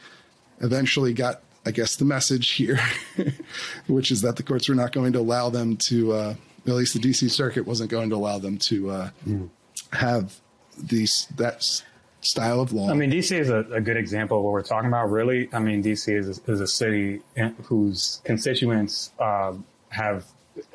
[0.60, 2.78] eventually got, I guess, the message here,
[3.86, 6.34] which is that the courts were not going to allow them to, uh,
[6.66, 9.48] at least the DC Circuit wasn't going to allow them to uh, mm.
[9.92, 10.40] have
[10.78, 11.82] these that
[12.20, 12.90] style of law.
[12.90, 15.10] I mean, DC is a, a, good example of what we're talking about.
[15.10, 17.22] Really, I mean, DC is a, is a city
[17.62, 19.54] whose constituents uh,
[19.90, 20.24] have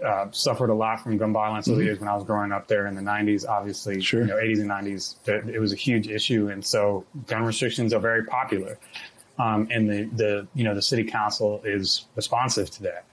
[0.06, 1.80] uh, suffered a lot from gun violence over mm-hmm.
[1.80, 3.48] the years when I was growing up there in the 90s.
[3.48, 4.22] Obviously, sure.
[4.22, 7.94] you know, 80s and 90s, it, it, was a huge issue, and so gun restrictions
[7.94, 8.78] are very popular.
[9.42, 13.06] Um, and the the you know the city council is responsive to that.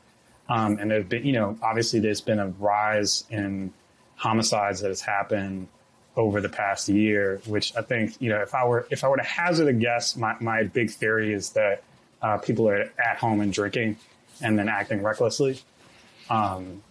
[0.49, 3.73] Um, and there's been you know obviously there's been a rise in
[4.17, 5.69] homicides that has happened
[6.17, 9.17] over the past year, which I think you know if I were if I were
[9.17, 11.83] to hazard a guess, my my big theory is that
[12.21, 13.97] uh, people are at home and drinking
[14.43, 15.61] and then acting recklessly.
[16.29, 16.83] Um,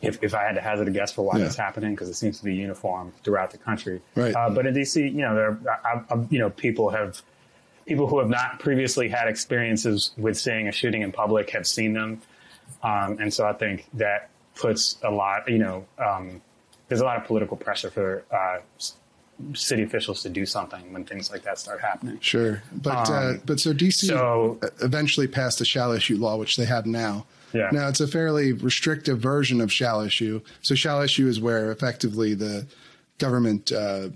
[0.00, 1.44] if, if I had to hazard a guess for why yeah.
[1.44, 4.00] that's happening, because it seems to be uniform throughout the country.
[4.14, 4.34] Right.
[4.34, 7.22] Uh, but in DC, you know, there, I, I, you know, people have
[7.86, 11.92] people who have not previously had experiences with seeing a shooting in public have seen
[11.92, 12.20] them,
[12.82, 15.48] um, and so I think that puts a lot.
[15.48, 16.40] You know, um,
[16.88, 18.58] there's a lot of political pressure for uh,
[19.54, 22.18] city officials to do something when things like that start happening.
[22.20, 26.36] Sure, but uh, um, uh, but so DC so, eventually passed the shall issue law,
[26.36, 27.26] which they have now.
[27.52, 27.70] Yeah.
[27.70, 30.40] Now it's a fairly restrictive version of shall issue.
[30.62, 32.66] So shall issue is where effectively the
[33.18, 34.08] government uh,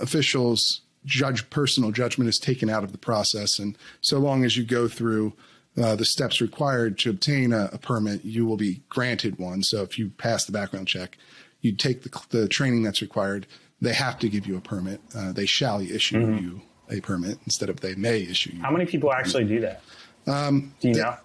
[0.00, 4.64] officials judge personal judgment is taken out of the process, and so long as you
[4.64, 5.32] go through
[5.80, 9.62] uh, the steps required to obtain a, a, permit, you will be granted one.
[9.62, 11.18] So if you pass the background check,
[11.60, 13.46] you take the, the training that's required.
[13.80, 15.00] They have to give you a permit.
[15.14, 16.44] Uh, they shall issue mm-hmm.
[16.44, 18.62] you a permit instead of they may issue you.
[18.62, 19.82] How many people actually do that?
[20.26, 21.16] Um, do you they, know?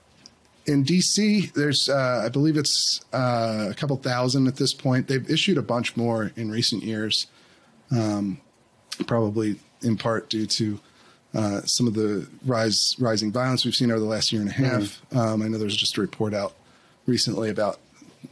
[0.66, 5.08] in DC, there's uh, I believe it's uh, a couple thousand at this point.
[5.08, 7.28] They've issued a bunch more in recent years,
[7.90, 8.42] um,
[9.08, 10.80] probably in part due to
[11.34, 14.54] uh, some of the rise rising violence we've seen over the last year and a
[14.54, 14.82] half.
[14.82, 15.18] Mm-hmm.
[15.18, 16.54] Um, I know there's just a report out
[17.06, 17.80] recently about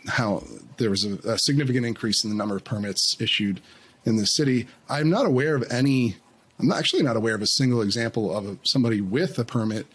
[0.08, 0.44] how
[0.78, 3.62] there was a, a, significant increase in the number of permits issued
[4.06, 4.68] in the city.
[4.90, 6.18] I'm not aware of any.
[6.60, 9.88] I'm actually not aware of a single example of a, somebody with a permit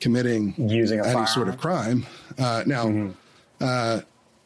[0.00, 1.26] committing using any firearm.
[1.28, 2.06] sort of crime.
[2.38, 3.10] Uh, now, mm-hmm.
[3.60, 4.00] uh,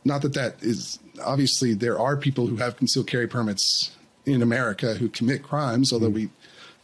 [0.04, 4.94] not that that is obviously there are people who have concealed carry permits in America
[4.94, 6.14] who commit crimes, although mm-hmm.
[6.14, 6.30] we,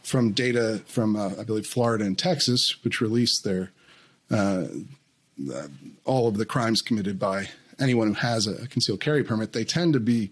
[0.03, 3.71] from data from uh, I believe Florida and Texas, which released their
[4.29, 4.65] uh,
[6.05, 9.93] all of the crimes committed by anyone who has a concealed carry permit, they tend
[9.93, 10.29] to be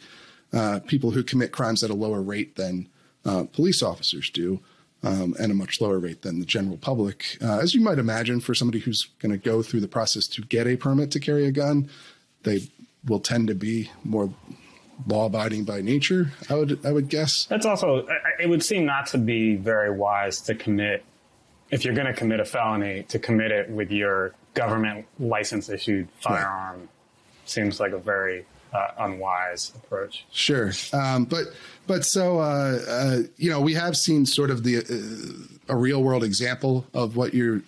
[0.54, 2.88] uh, people who commit crimes at a lower rate than
[3.26, 4.60] uh, police officers do.
[5.04, 7.36] Um, and a much lower rate than the general public.
[7.42, 10.44] Uh, as you might imagine, for somebody who's going to go through the process to
[10.44, 11.90] get a permit to carry a gun,
[12.44, 12.68] they
[13.04, 14.32] will tend to be more
[15.08, 16.32] law abiding by nature.
[16.50, 17.46] I would I would guess.
[17.46, 18.08] That's also
[18.40, 21.04] it would seem not to be very wise to commit
[21.70, 26.08] if you're going to commit a felony to commit it with your government license issued
[26.20, 26.80] firearm.
[26.80, 26.90] Right.
[27.46, 30.26] Seems like a very uh, unwise approach.
[30.32, 31.46] Sure, um, but
[31.88, 36.04] but so uh, uh, you know we have seen sort of the uh, a real
[36.04, 37.62] world example of what you're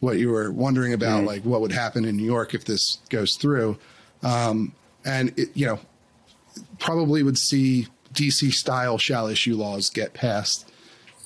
[0.00, 1.26] what you were wondering about, mm.
[1.26, 3.76] like what would happen in New York if this goes through,
[4.22, 4.72] um,
[5.04, 5.80] and it, you know
[6.78, 10.70] probably would see DC style shall issue laws get passed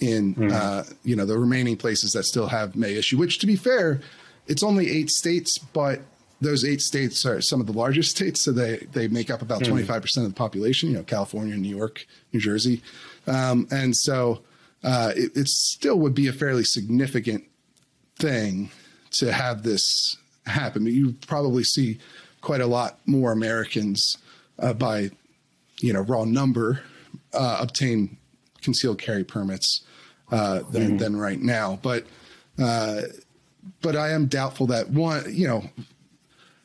[0.01, 0.97] in mm.
[1.05, 3.16] you know the remaining places that still have may issue.
[3.16, 4.01] Which, to be fair,
[4.47, 6.01] it's only eight states, but
[6.40, 9.62] those eight states are some of the largest states, so they they make up about
[9.62, 9.68] hmm.
[9.71, 10.90] twenty five percent of the population.
[10.90, 12.83] You know, California, New York, New Jersey,
[13.27, 14.42] um, and so
[14.83, 17.45] uh, it, it, still would be a fairly significant
[18.16, 18.71] thing
[19.12, 20.16] to have this
[20.47, 20.83] happen.
[20.83, 21.99] But you probably see
[22.40, 24.18] quite a lot more Americans
[24.59, 25.11] uh, by
[25.83, 26.83] you know raw number
[27.35, 28.16] uh, obtain
[28.62, 29.83] concealed carry permits
[30.31, 30.97] uh, than, mm-hmm.
[30.99, 32.07] than right now, but.
[32.59, 33.03] Uh,
[33.81, 35.64] but I am doubtful that one, you know,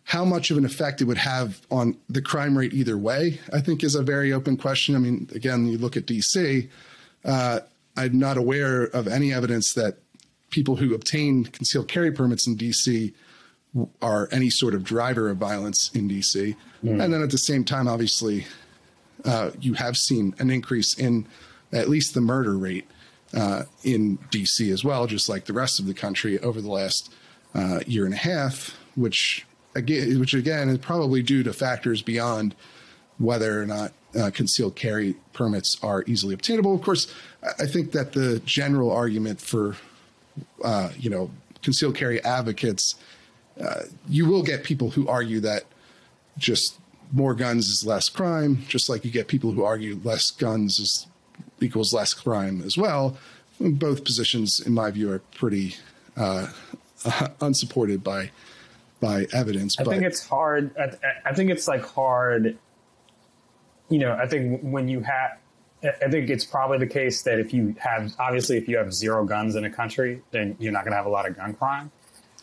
[0.08, 3.60] how much of an effect it would have on the crime rate either way, I
[3.60, 4.96] think is a very open question.
[4.96, 6.70] I mean, again, you look at DC,
[7.26, 7.60] uh,
[7.98, 9.98] I'm not aware of any evidence that
[10.50, 13.14] people who obtain concealed carry permits in DC
[14.02, 16.56] are any sort of driver of violence in DC.
[16.84, 17.04] Mm.
[17.04, 18.48] And then at the same time, obviously,
[19.26, 21.28] uh, you have seen an increase in
[21.72, 22.88] at least the murder rate
[23.34, 27.14] uh, in DC as well, just like the rest of the country over the last
[27.54, 32.56] uh, year and a half, which again, which again is probably due to factors beyond
[33.18, 36.74] whether or not uh, concealed carry permits are easily obtainable.
[36.74, 39.76] Of course, I think that the general argument for
[40.64, 42.96] uh, you know concealed carry advocates,
[43.60, 45.64] uh, you will get people who argue that
[46.38, 46.80] just
[47.12, 51.08] more guns is less crime, just like you get people who argue less guns is
[51.62, 53.18] equals less crime as well.
[53.60, 55.76] Both positions, in my view, are pretty
[56.16, 56.48] uh,
[57.42, 58.32] unsupported by
[59.00, 59.80] by evidence.
[59.80, 60.76] I but, think it's hard.
[60.78, 62.58] I, I, think it's like hard.
[63.90, 65.38] You know, I think when you have,
[65.84, 69.24] I think it's probably the case that if you have, obviously, if you have zero
[69.26, 71.92] guns in a country, then you're not going to have a lot of gun crime.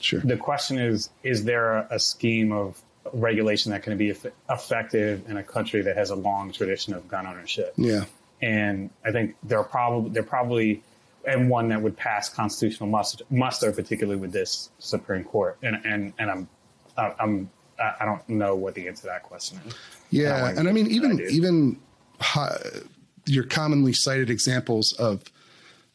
[0.01, 0.21] Sure.
[0.21, 2.81] The question is, is there a, a scheme of
[3.13, 4.15] regulation that can be
[4.51, 7.75] effective in a country that has a long tradition of gun ownership?
[7.77, 8.05] Yeah.
[8.41, 10.83] And I think they're probably there probably
[11.27, 15.57] and one that would pass constitutional muster, muster particularly with this Supreme Court.
[15.63, 16.49] And and and I'm
[16.97, 19.75] I'm I don't know what the answer to that question is.
[20.11, 21.81] Yeah, and I mean even even
[22.37, 22.59] uh,
[23.27, 25.23] your commonly cited examples of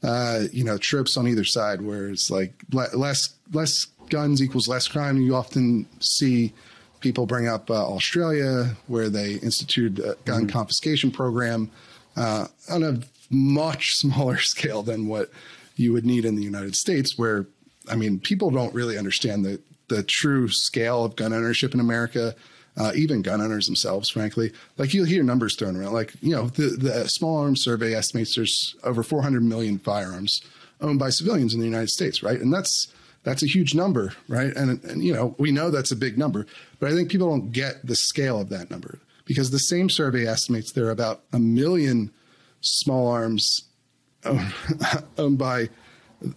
[0.03, 4.87] uh, you know trips on either side, where it's like less less guns equals less
[4.87, 5.17] crime.
[5.17, 6.53] You often see
[6.99, 10.49] people bring up uh, Australia, where they instituted a gun mm-hmm.
[10.49, 11.71] confiscation program
[12.15, 15.29] uh, on a much smaller scale than what
[15.75, 17.45] you would need in the United States, where
[17.89, 22.35] I mean, people don't really understand the the true scale of gun ownership in America.
[22.77, 25.91] Uh, even gun owners themselves, frankly, like you'll hear numbers thrown around.
[25.91, 30.41] Like you know, the the Small Arms Survey estimates there's over 400 million firearms
[30.79, 32.39] owned by civilians in the United States, right?
[32.39, 32.87] And that's
[33.23, 34.55] that's a huge number, right?
[34.55, 36.45] And and you know, we know that's a big number,
[36.79, 40.25] but I think people don't get the scale of that number because the same survey
[40.25, 42.11] estimates there are about a million
[42.61, 43.63] small arms
[45.17, 45.69] owned by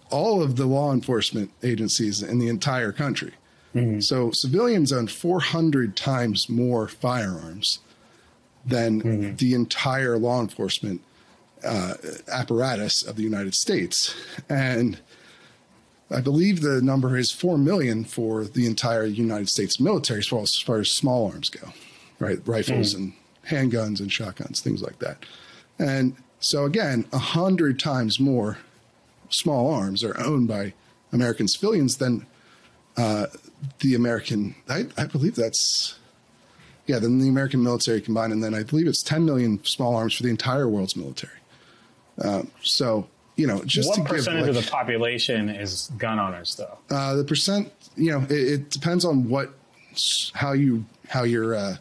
[0.09, 3.33] all of the law enforcement agencies in the entire country.
[3.75, 3.99] Mm-hmm.
[3.99, 7.79] So civilians own 400 times more firearms
[8.65, 9.35] than mm-hmm.
[9.35, 11.01] the entire law enforcement
[11.65, 11.95] uh,
[12.31, 14.15] apparatus of the United States.
[14.47, 14.99] And
[16.11, 20.41] I believe the number is 4 million for the entire United States military as far
[20.41, 21.69] as, as, far as small arms go,
[22.19, 22.39] right?
[22.45, 23.03] Rifles mm-hmm.
[23.03, 23.13] and
[23.49, 25.25] handguns and shotguns, things like that.
[25.79, 28.57] And so again, a hundred times more
[29.29, 30.73] small arms are owned by
[31.11, 32.25] American civilians than
[32.97, 33.27] uh,
[33.79, 34.55] the American.
[34.69, 35.97] I, I, believe that's
[36.85, 40.15] yeah, than the American military combined, and then I believe it's 10 million small arms
[40.15, 41.39] for the entire world's military.
[42.21, 46.55] Um, so you know, just what percentage give, like, of the population is gun owners,
[46.55, 46.77] though?
[46.95, 49.53] Uh, the percent, you know, it, it, depends on what
[50.33, 51.77] how you how you're uh,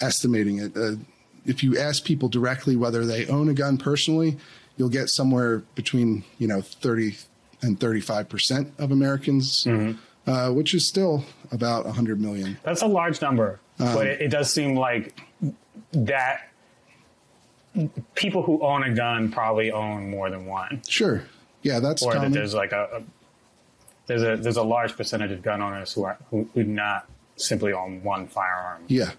[0.00, 0.76] estimating it.
[0.76, 0.96] Uh,
[1.44, 4.38] if you ask people directly whether they own a gun personally,
[4.76, 7.16] you'll get somewhere between you know 30
[7.62, 10.30] and 35 percent of Americans, mm-hmm.
[10.30, 12.56] uh, which is still about 100 million.
[12.62, 15.20] That's a large number, um, but it, it does seem like
[15.92, 16.48] that
[18.14, 21.24] people who own a gun probably own more than one, Sure.
[21.62, 23.02] Yeah, that's or that there's like a, a
[24.06, 27.72] there's a there's a large percentage of gun owners who are who, who not simply
[27.72, 28.82] own one firearm.
[28.86, 29.12] Yeah.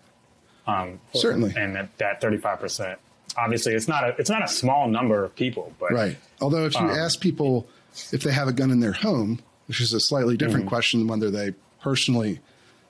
[0.68, 1.54] Um, Certainly.
[1.58, 3.00] and that that thirty five percent.
[3.38, 6.18] Obviously, it's not a it's not a small number of people, but Right.
[6.40, 7.68] Although, if you Um, ask people
[8.12, 10.70] if they have a gun in their home, which is a slightly different Mm-hmm.
[10.70, 12.40] question, than whether they personally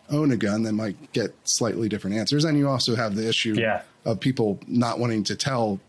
[0.10, 2.44] own a gun, they might get slightly different answers.
[2.44, 3.82] And you also have the issue Yeah.
[4.06, 5.80] Of people not wanting to tell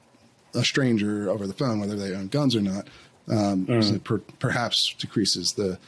[0.54, 2.88] a stranger over the phone whether they own guns or not.
[3.28, 3.82] Um, Mm.
[3.84, 5.78] so per, perhaps decreases the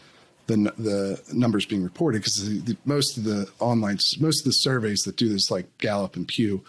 [0.49, 4.53] the the numbers being reported because the, the, most of the online most of the
[4.53, 6.63] surveys that do this, like Gallup and Pew,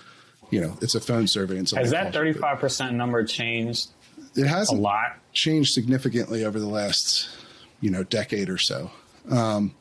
[0.51, 1.57] you know, it's a phone survey.
[1.57, 3.89] And so has that thirty five percent number changed
[4.35, 5.17] It hasn't lot?
[5.33, 7.29] changed significantly over the last,
[7.81, 8.91] you know, decade or so.
[9.31, 9.73] Um,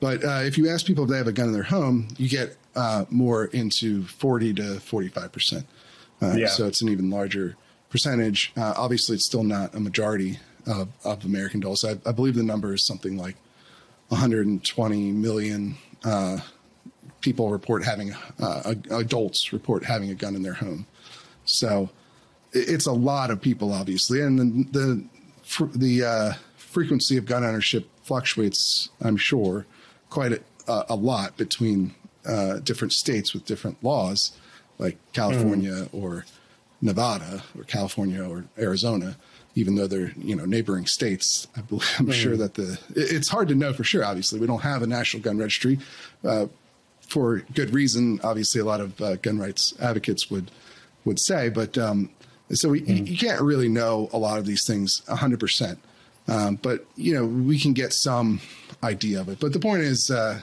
[0.00, 2.28] but uh, if you ask people if they have a gun in their home, you
[2.28, 5.66] get uh, more into 40 to 45 percent.
[6.20, 6.46] Uh, Yeah.
[6.48, 7.56] So it's an even larger
[7.90, 8.52] percentage.
[8.56, 11.84] Uh, obviously, it's still not a majority of, of American adults.
[11.84, 13.36] I, I believe the number is something like
[14.08, 16.38] 120 million uh,
[17.20, 20.86] people report having uh, adults report having a gun in their home.
[21.44, 21.90] So
[22.52, 25.04] it's a lot of people, obviously, and the the,
[25.42, 28.90] fr- the uh, frequency of gun ownership fluctuates.
[29.00, 29.66] I'm sure
[30.16, 30.40] quite a,
[30.88, 31.94] a lot between
[32.24, 34.32] uh, different states with different laws,
[34.78, 36.24] like California or
[36.80, 39.16] Nevada or California or Arizona.
[39.54, 43.28] Even though they're you know neighboring states, I believe, I'm sure that the it- it's
[43.28, 44.04] hard to know for sure.
[44.04, 45.78] Obviously, we don't have a national gun registry.
[46.24, 46.46] Uh,
[47.14, 48.18] for good reason.
[48.24, 50.50] Obviously, a lot of uh, gun rights advocates would
[51.04, 52.10] would say, but um,
[52.52, 55.78] so we, you, you can't really know a lot of these things hundred percent.
[56.28, 58.40] Um, but you know, we can get some
[58.82, 59.40] idea of it.
[59.40, 60.40] But the point is, uh,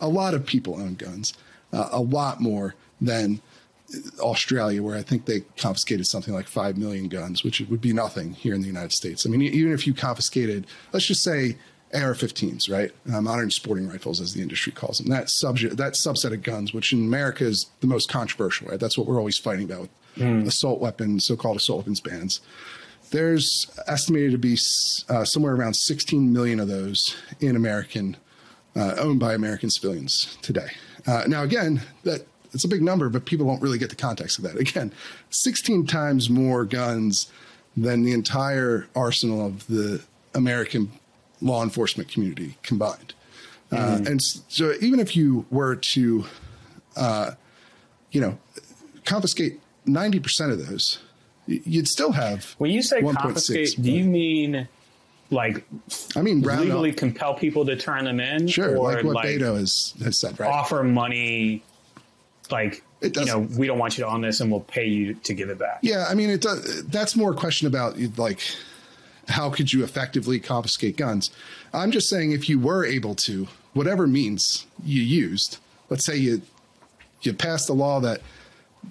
[0.00, 1.34] a lot of people own guns,
[1.72, 3.40] uh, a lot more than
[4.20, 8.32] Australia, where I think they confiscated something like 5 million guns, which would be nothing
[8.32, 9.26] here in the United States.
[9.26, 11.56] I mean, even if you confiscated, let's just say
[11.94, 12.90] AR 15s, right?
[13.10, 16.74] Uh, modern sporting rifles, as the industry calls them, that, subject, that subset of guns,
[16.74, 18.78] which in America is the most controversial, right?
[18.78, 19.88] That's what we're always fighting about
[20.40, 22.40] with assault weapons, so called assault weapons bans.
[23.10, 24.58] There's estimated to be
[25.08, 28.16] uh, somewhere around 16 million of those in American
[28.76, 30.68] uh, owned by American civilians today.
[31.06, 34.38] Uh, now, again, that it's a big number, but people don't really get the context
[34.38, 34.56] of that.
[34.56, 34.92] Again,
[35.30, 37.30] 16 times more guns
[37.76, 40.02] than the entire arsenal of the
[40.34, 40.90] American
[41.40, 43.14] law enforcement community combined.
[43.70, 46.24] Uh, and so, even if you were to,
[46.96, 47.32] uh,
[48.10, 48.38] you know,
[49.04, 51.00] confiscate 90% of those,
[51.48, 52.54] you'd still have.
[52.58, 54.68] When you say 1.6 confiscate, do you mean
[55.30, 55.64] like
[56.16, 56.96] I mean, legally up.
[56.96, 60.38] compel people to turn them in, Sure, or like what like Beto has, has said,
[60.38, 60.50] right?
[60.50, 61.62] offer money,
[62.50, 65.14] like It you know, we don't want you to own this, and we'll pay you
[65.14, 65.80] to give it back.
[65.82, 66.86] Yeah, I mean, it does.
[66.86, 68.40] That's more a question about like
[69.28, 71.30] how could you effectively confiscate guns.
[71.72, 75.58] I'm just saying if you were able to, whatever means you used,
[75.90, 76.42] let's say you
[77.22, 78.22] you passed a law that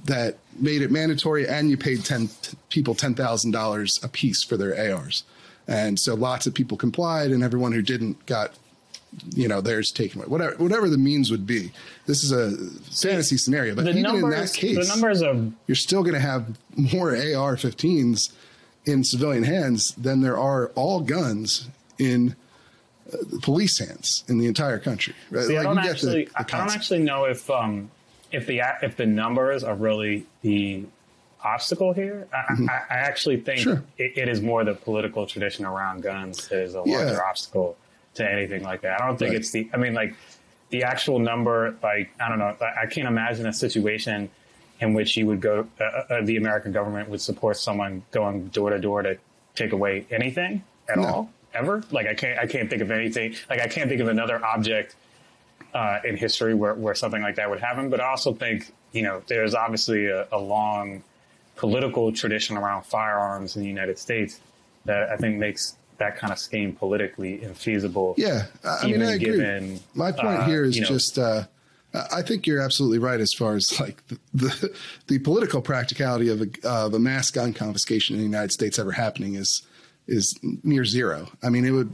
[0.05, 2.29] that made it mandatory and you paid 10
[2.69, 5.23] people $10,000 a piece for their ARs.
[5.67, 8.53] And so lots of people complied and everyone who didn't got
[9.33, 10.27] you know theirs taken away.
[10.27, 11.71] Whatever whatever the means would be.
[12.05, 12.51] This is a
[12.91, 16.13] fantasy scenario, but The even numbers, in that case the numbers of you're still going
[16.13, 18.33] to have more AR-15s
[18.85, 22.35] in civilian hands than there are all guns in
[23.11, 25.13] uh, police hands in the entire country.
[25.29, 25.45] Right?
[25.45, 27.91] See, I don't actually, I don't actually know if um,
[28.31, 30.83] if the if the numbers are really the
[31.43, 32.27] obstacle here.
[32.33, 33.69] I, I, I actually think Mm-hmm.
[33.69, 33.83] Sure.
[33.97, 36.97] it, it is more the political tradition around guns is a Yeah.
[36.97, 37.77] larger obstacle
[38.15, 39.01] to anything like that.
[39.01, 39.39] I don't think Right.
[39.39, 39.69] it's the.
[39.73, 40.15] I mean, like
[40.71, 41.75] the actual number.
[41.83, 42.55] Like I don't know.
[42.59, 44.29] I, I can't imagine a situation
[44.79, 45.67] in which you would go.
[45.79, 49.17] Uh, uh, the American government would support someone going door to door to
[49.55, 51.03] take away anything at No.
[51.05, 51.83] all ever.
[51.91, 52.39] Like I can't.
[52.39, 53.35] I can't think of anything.
[53.49, 54.95] Like I can't think of another object
[55.73, 57.89] uh, in history where, where something like that would happen.
[57.89, 61.03] But I also think, you know, there's obviously a, a long
[61.55, 64.39] political tradition around firearms in the United States
[64.85, 68.13] that I think makes that kind of scheme politically infeasible.
[68.17, 69.31] Yeah, I mean, I agree.
[69.31, 71.45] given, My point uh, here is you know, just, uh,
[72.11, 74.75] I think you're absolutely right as far as like the the,
[75.07, 78.91] the political practicality of a, of a mass gun confiscation in the United States ever
[78.91, 79.63] happening is
[80.07, 81.29] is near zero.
[81.41, 81.89] I mean, it would.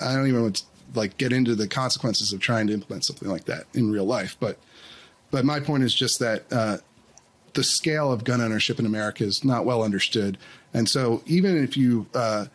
[0.00, 0.64] I don't even want to
[0.94, 4.36] like get into the consequences of trying to implement something like that in real life,
[4.40, 4.58] but
[5.30, 6.78] but my point is just that uh,
[7.54, 10.38] the scale of gun ownership in America is not well understood,
[10.74, 12.46] and so even if you uh,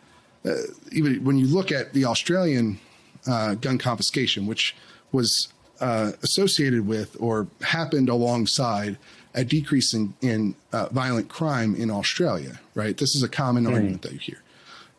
[0.45, 0.55] uh,
[0.91, 2.79] even when you look at the Australian
[3.27, 4.75] uh, gun confiscation, which
[5.11, 8.97] was uh, associated with or happened alongside
[9.33, 12.97] a decrease in, in uh, violent crime in Australia, right?
[12.97, 13.73] This is a common mm.
[13.73, 14.41] argument that you hear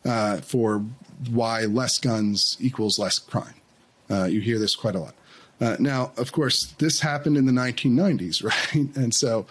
[0.04, 0.84] uh, for
[1.30, 3.54] why less guns equals less crime.
[4.10, 5.14] Uh, you hear this quite a lot.
[5.60, 8.44] Uh, now, of course, this happened in the 1990s,
[8.74, 8.96] right?
[8.96, 9.46] And so,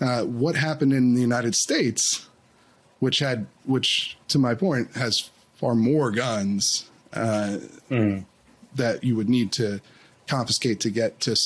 [0.00, 2.28] uh, what happened in the United States,
[2.98, 8.24] which had, which to my point, has far more guns mm.
[8.74, 9.80] that you would need to
[10.26, 11.36] confiscate to get to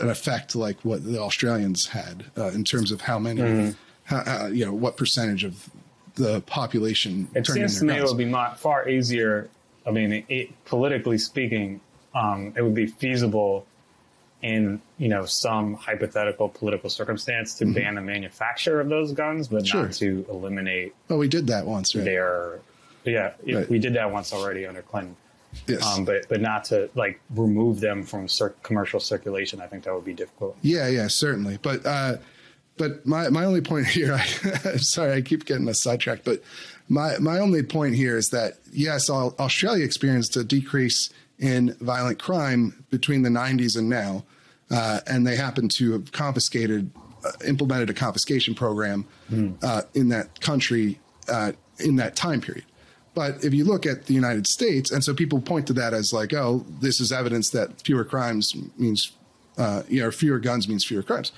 [0.00, 3.76] an effect like what the Australians had uh, in terms of how many, mm.
[4.04, 5.68] how, uh, you know, what percentage of
[6.14, 7.28] the population.
[7.34, 9.48] It seems to me it would be far easier.
[9.86, 11.80] I mean, it, it, politically speaking,
[12.14, 13.66] um, it would be feasible
[14.42, 17.74] in you know some hypothetical political circumstance to mm-hmm.
[17.74, 19.84] ban the manufacture of those guns, but sure.
[19.84, 20.94] not to eliminate.
[21.08, 22.04] Well, we did that once, right?
[22.04, 22.60] Their,
[23.04, 23.68] yeah, right.
[23.68, 25.16] we did that once already under Clinton.
[25.66, 25.84] Yes.
[25.84, 29.60] Um, but but not to like remove them from cir- commercial circulation.
[29.60, 30.56] I think that would be difficult.
[30.62, 31.58] Yeah, yeah, certainly.
[31.60, 32.16] But uh,
[32.76, 34.24] but my my only point here, I,
[34.76, 36.42] sorry, I keep getting a sidetracked, but
[36.88, 42.84] my my only point here is that yes, Australia experienced a decrease in violent crime
[42.90, 44.24] between the 90s and now,
[44.70, 46.90] uh, and they happen to have confiscated,
[47.24, 49.52] uh, implemented a confiscation program mm.
[49.62, 52.64] uh, in that country uh, in that time period.
[53.14, 56.12] But if you look at the United States, and so people point to that as
[56.12, 59.12] like, oh, this is evidence that fewer crimes means,
[59.58, 61.32] uh, you know, fewer guns means fewer crimes.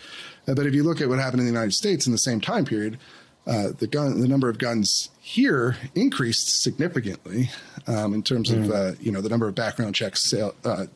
[0.46, 2.40] Uh, but if you look at what happened in the United States in the same
[2.40, 2.98] time period,
[3.46, 7.50] uh, the gun, the number of guns here increased significantly
[7.86, 8.64] um, in terms mm.
[8.64, 10.86] of, uh, you know, the number of background checks sale, uh,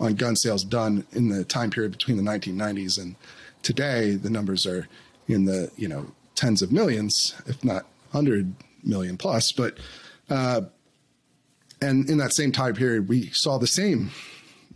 [0.00, 3.16] on gun sales done in the time period between the 1990s and
[3.62, 4.16] today.
[4.16, 4.88] The numbers are
[5.28, 9.52] in the, you know, tens of millions, if not hundred million plus.
[9.52, 9.78] But
[10.28, 10.62] uh,
[11.80, 14.10] and in that same time period, we saw the same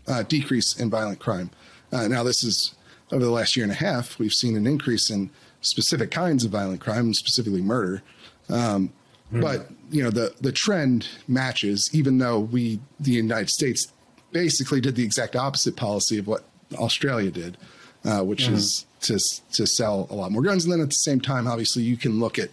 [0.07, 1.51] uh, decrease in violent crime.
[1.93, 2.75] Uh, now, this is
[3.13, 5.31] over the last year and a half, we've seen an increase in
[5.61, 8.03] specific kinds of violent crime, specifically murder.
[8.49, 8.93] Um,
[9.33, 9.41] mm.
[9.41, 13.93] But you know the the trend matches, even though we the United States
[14.33, 17.57] basically did the exact opposite policy of what Australia did,
[18.05, 18.53] uh, which mm.
[18.53, 19.19] is to
[19.53, 20.65] to sell a lot more guns.
[20.65, 22.51] And then at the same time, obviously, you can look at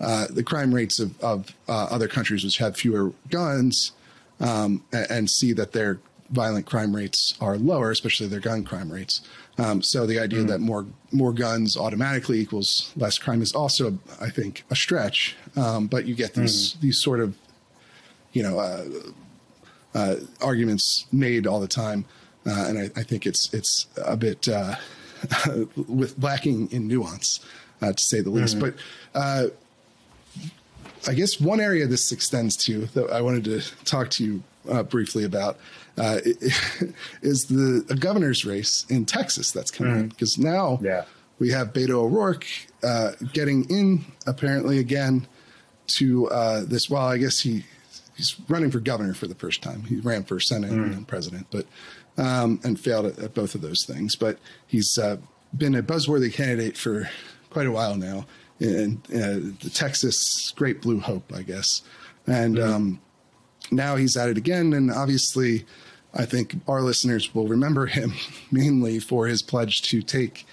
[0.00, 3.92] uh, the crime rates of, of uh, other countries which have fewer guns
[4.40, 5.98] um, and, and, see that their
[6.30, 9.20] violent crime rates are lower, especially their gun crime rates.
[9.58, 10.48] Um, so the idea mm.
[10.48, 15.36] that more more guns automatically equals less crime is also, I think, a stretch.
[15.56, 16.80] Um, but you get these mm.
[16.80, 17.36] these sort of,
[18.32, 18.84] you know, uh,
[19.94, 22.04] uh, arguments made all the time,
[22.46, 24.46] uh, and I, I, think it's it's a bit
[25.76, 27.40] with lacking in nuance,
[27.80, 28.58] to say the least.
[28.58, 28.76] Mm-hmm.
[29.14, 29.52] But
[31.08, 34.82] I guess one area this extends to that I wanted to talk to you uh,
[34.82, 35.58] briefly about
[35.98, 36.20] uh,
[37.22, 40.08] is the governor's race in Texas that's coming mm-hmm.
[40.08, 41.04] because now yeah.
[41.38, 42.46] we have Beto O'Rourke
[42.82, 45.26] uh, getting in apparently again
[45.98, 46.90] to uh, this.
[46.90, 47.64] Well, I guess he
[48.16, 49.82] he's running for governor for the first time.
[49.82, 50.92] He ran for senate mm.
[50.92, 51.66] and president, but
[52.18, 54.16] um, and failed at, at, both of those things.
[54.16, 55.18] But he's uh,
[55.56, 57.08] been a buzzworthy candidate for
[57.50, 58.26] quite a while now
[58.58, 61.82] in uh, the Texas Great Blue Hope, I guess.
[62.26, 62.74] And mm-hmm.
[62.74, 63.00] um,
[63.70, 64.72] now he's at it again.
[64.72, 65.66] And obviously,
[66.16, 68.14] I think our listeners will remember him
[68.50, 70.46] mainly for his pledge to take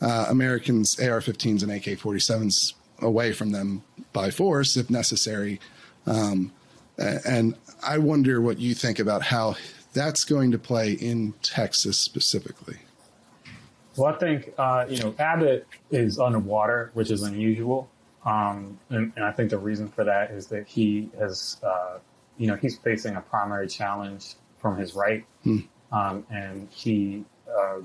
[0.00, 5.58] uh, Americans' AR 15s and AK 47s away from them by force if necessary.
[6.06, 6.52] Um,
[6.98, 9.56] and I wonder what you think about how
[9.92, 12.76] that's going to play in Texas specifically.
[13.96, 17.88] Well, I think uh, you know Abbott is underwater, which is unusual,
[18.26, 21.98] um, and, and, I think the reason for that is that he has, uh,
[22.36, 25.58] you know, he's facing a primary challenge from his right, hmm.
[25.92, 27.84] um, and he, uh, you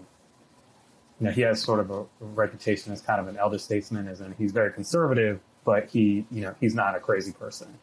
[1.20, 4.34] know, he has sort of a reputation as kind of an elder statesman, as in
[4.38, 7.78] he's very conservative, but he, you know, he's not a crazy person.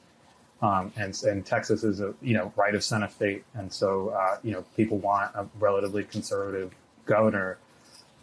[0.61, 4.39] Um, and, and Texas is a you know right of center state, and so uh,
[4.43, 6.73] you know people want a relatively conservative
[7.07, 7.59] governor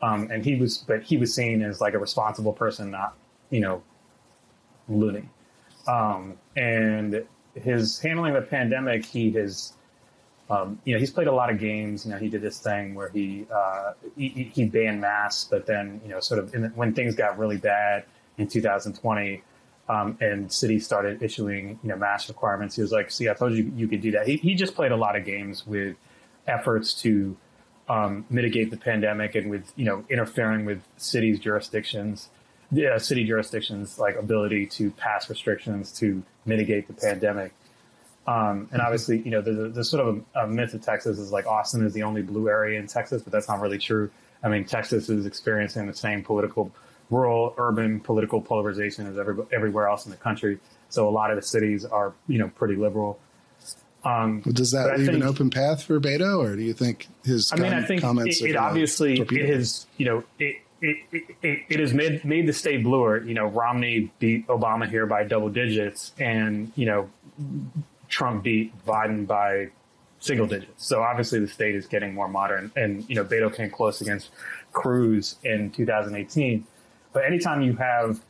[0.02, 3.16] um, and he was, but he was seen as like a responsible person, not,
[3.50, 3.82] you know,
[4.88, 5.30] loony.
[5.88, 9.74] Um, and his handling of the pandemic, he has,
[10.50, 12.06] um, you know, he's played a lot of games.
[12.06, 16.02] You know, he did this thing where he uh, he, he, banned masks, but then
[16.04, 18.06] you know, sort of the, when things got really bad
[18.38, 19.42] in 2020,
[19.90, 23.54] um, and cities started issuing you know mask requirements, he was like, "See, I told
[23.54, 25.96] you you could do that." He, he just played a lot of games with
[26.48, 27.36] efforts to
[27.90, 32.30] um, mitigate the pandemic and with you know interfering with cities jurisdictions
[32.72, 37.54] yeah, city jurisdictions like ability to pass restrictions to mitigate the pandemic
[38.28, 41.32] um, and obviously you know the, the sort of a, a, myth of texas is
[41.32, 44.10] like austin is the only blue area in texas but that's not really true
[44.46, 46.72] I mean, Texas is experiencing the same political,
[47.10, 50.60] rural, urban political polarization as every, everywhere else in the country.
[50.90, 53.20] So a lot of the cities are, you know, pretty liberal.
[54.04, 57.52] Um, Does that leave think, an open path for Beto, or do you think his
[57.52, 60.98] I mean, I think comments it, it obviously it has, you know, it, it,
[61.42, 63.24] it, it, has made made the state bluer.
[63.24, 67.10] You know, Romney beat Obama here by double digits, and you know,
[68.08, 69.70] Trump beat Biden by
[70.20, 70.86] single digits.
[70.86, 74.32] So obviously, the state is getting more modern, and you know, Beto came close against
[74.72, 76.66] Cruz in 2018.
[77.14, 78.22] But anytime you have,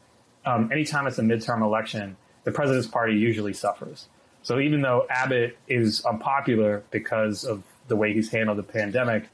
[0.46, 4.08] um, anytime it's a midterm election, the president's party usually suffers.
[4.44, 9.28] So even though Abbott is unpopular because of the way he's handled the pandemic,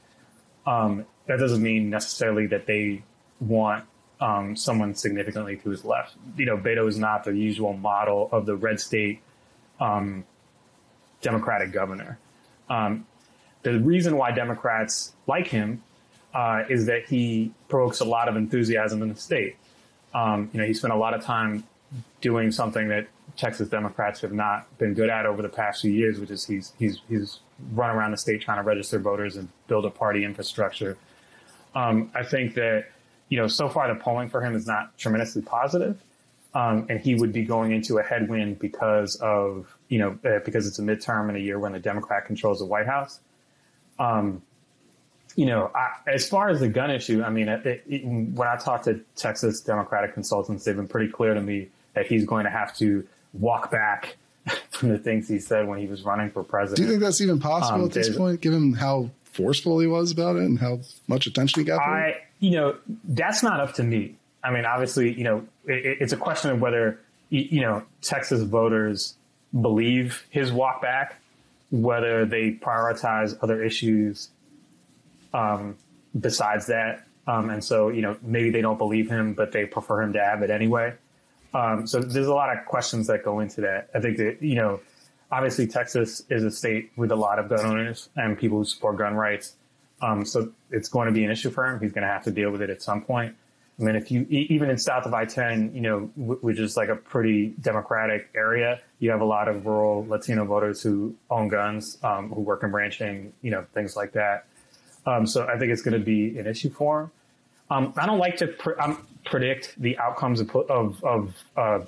[0.66, 3.02] um, that doesn't mean necessarily that they
[3.40, 3.84] want
[4.20, 6.14] um, someone significantly to his left.
[6.36, 9.20] You know, Beto is not the usual model of the red state
[9.80, 10.24] um,
[11.22, 12.18] Democratic governor.
[12.68, 13.06] Um,
[13.62, 15.82] the reason why Democrats like him
[16.34, 19.56] uh, is that he provokes a lot of enthusiasm in the state.
[20.14, 21.64] Um, you know, he spent a lot of time
[22.20, 23.06] doing something that
[23.36, 26.72] Texas Democrats have not been good at over the past few years, which is he's
[26.78, 27.40] he's he's
[27.72, 30.96] run around the state trying to register voters and build a party infrastructure.
[31.74, 32.86] Um, I think that
[33.28, 36.02] you know so far the polling for him is not tremendously positive,
[36.54, 40.66] um, and he would be going into a headwind because of you know uh, because
[40.66, 43.20] it's a midterm in a year when the Democrat controls the White House.
[43.98, 44.42] Um,
[45.36, 48.56] you know, I, as far as the gun issue, I mean, it, it, when I
[48.56, 52.50] talk to Texas Democratic consultants, they've been pretty clear to me that he's going to
[52.50, 54.16] have to walk back
[54.70, 56.76] from the things he said when he was running for president.
[56.76, 60.10] Do you think that's even possible um, at this point, given how forceful he was
[60.10, 61.80] about it and how much attention he got?
[61.80, 64.16] I, you know, that's not up to me.
[64.42, 66.98] I mean, obviously, you know, it, it's a question of whether
[67.30, 69.14] you know Texas voters
[69.58, 71.20] believe his walk back,
[71.70, 74.28] whether they prioritize other issues
[75.34, 75.76] um,
[76.18, 77.06] besides that.
[77.26, 80.20] Um, and so, you know, maybe they don't believe him, but they prefer him to
[80.20, 80.94] have it anyway.
[81.54, 83.90] Um, so there's a lot of questions that go into that.
[83.94, 84.80] I think that, you know,
[85.30, 88.98] obviously Texas is a state with a lot of gun owners and people who support
[88.98, 89.54] gun rights.
[90.00, 91.78] Um, so it's going to be an issue for him.
[91.80, 93.36] He's going to have to deal with it at some point.
[93.80, 96.96] I mean, if you even in south of I-10, you know, which is like a
[96.96, 102.30] pretty democratic area, you have a lot of rural Latino voters who own guns, um,
[102.30, 104.44] who work in ranching, you know, things like that.
[105.06, 107.10] Um, so I think it's going to be an issue for him.
[107.70, 111.80] Um, I don't like to um, predict the outcomes of, of, of uh,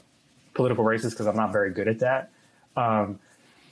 [0.55, 2.31] political races because I'm not very good at that.
[2.77, 3.21] Um,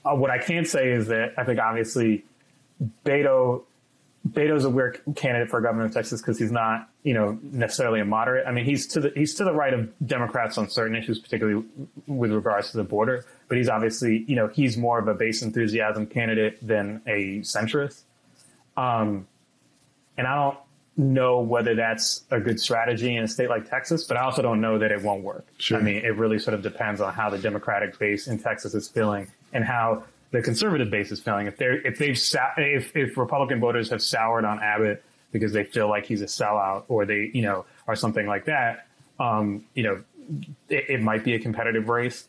[0.05, 2.25] uh, what I can say is that I think obviously
[3.05, 3.63] Beto
[4.31, 8.05] Beto's a weird candidate for governor of Texas because he's not, you know, necessarily a
[8.05, 8.47] moderate.
[8.47, 11.65] I mean, he's to the he's to the right of Democrats on certain issues, particularly
[12.07, 13.25] with regards to the border.
[13.49, 18.03] But he's obviously, you know, he's more of a base enthusiasm candidate than a centrist.
[18.77, 19.27] Um,
[20.17, 20.59] and I don't
[20.97, 24.61] know whether that's a good strategy in a state like Texas, but I also don't
[24.61, 25.47] know that it won't work.
[25.59, 25.79] Sure.
[25.79, 28.89] I mean, it really sort of depends on how the Democratic base in Texas is
[28.89, 31.47] feeling and how the conservative base is feeling.
[31.47, 32.21] If they're if they've
[32.57, 36.85] if if Republican voters have soured on Abbott because they feel like he's a sellout
[36.89, 38.87] or they you know or something like that,
[39.21, 40.03] um, you know,
[40.69, 42.29] it, it, might be a competitive race.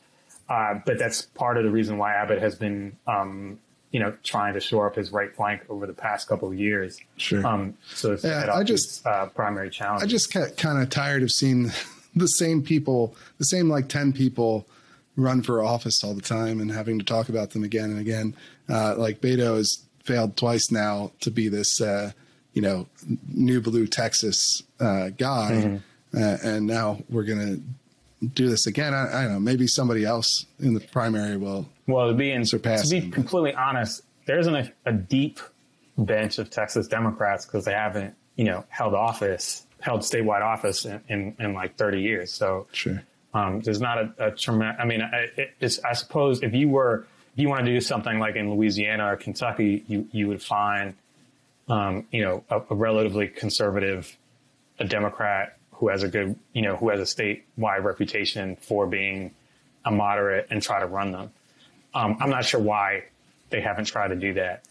[0.49, 3.59] Uh, but that's part of the reason why Abbott has been um,
[3.91, 6.99] you know, trying to shore up his right flank over the past couple of years.
[7.15, 7.45] Sure.
[7.45, 10.03] Um, so yeah, I just uh, primary challenge.
[10.03, 11.71] I just kind of tired of seeing
[12.15, 14.67] the same people, the same like ten people,
[15.15, 18.35] run for office all the time and having to talk about them again and again.
[18.69, 22.11] Uh, like Beto has failed twice now to be this, uh,
[22.53, 22.87] you know,
[23.27, 25.77] new blue Texas uh, guy, mm-hmm.
[26.15, 27.57] Uh, and now we're gonna
[28.33, 28.93] do this again.
[28.93, 29.39] I, I, don't know.
[29.39, 31.67] Maybe somebody else in the primary will.
[31.87, 32.83] Well, to be in, surpass.
[32.83, 33.11] To be him.
[33.11, 35.39] completely honest, there isn't a, a deep
[35.97, 41.01] bench of Texas Democrats because they haven't, you know, held office, held statewide office in,
[41.09, 42.31] in, in like 30 years.
[42.31, 43.03] So sure.
[43.33, 44.79] Um, there's not a, a tremendous.
[44.79, 48.35] I mean, I, I suppose if you were, if you want to do something like
[48.35, 50.93] in Louisiana or Kentucky, you you would find,
[51.67, 54.15] um, you know, a, a relatively conservative,
[54.79, 59.33] a Democrat who has a good, you know, who has a statewide reputation for being
[59.83, 61.31] a moderate and try to run them.
[61.93, 63.05] Um, I'm not sure why
[63.49, 64.63] they haven't tried to do that.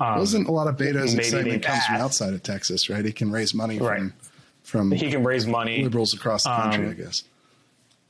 [0.00, 3.04] Um, Wasn't a lot of Beto's excitement comes from outside of Texas, right?
[3.04, 3.98] He can raise money right.
[3.98, 4.14] from
[4.62, 7.24] from he can raise money liberals across the country, um, I guess.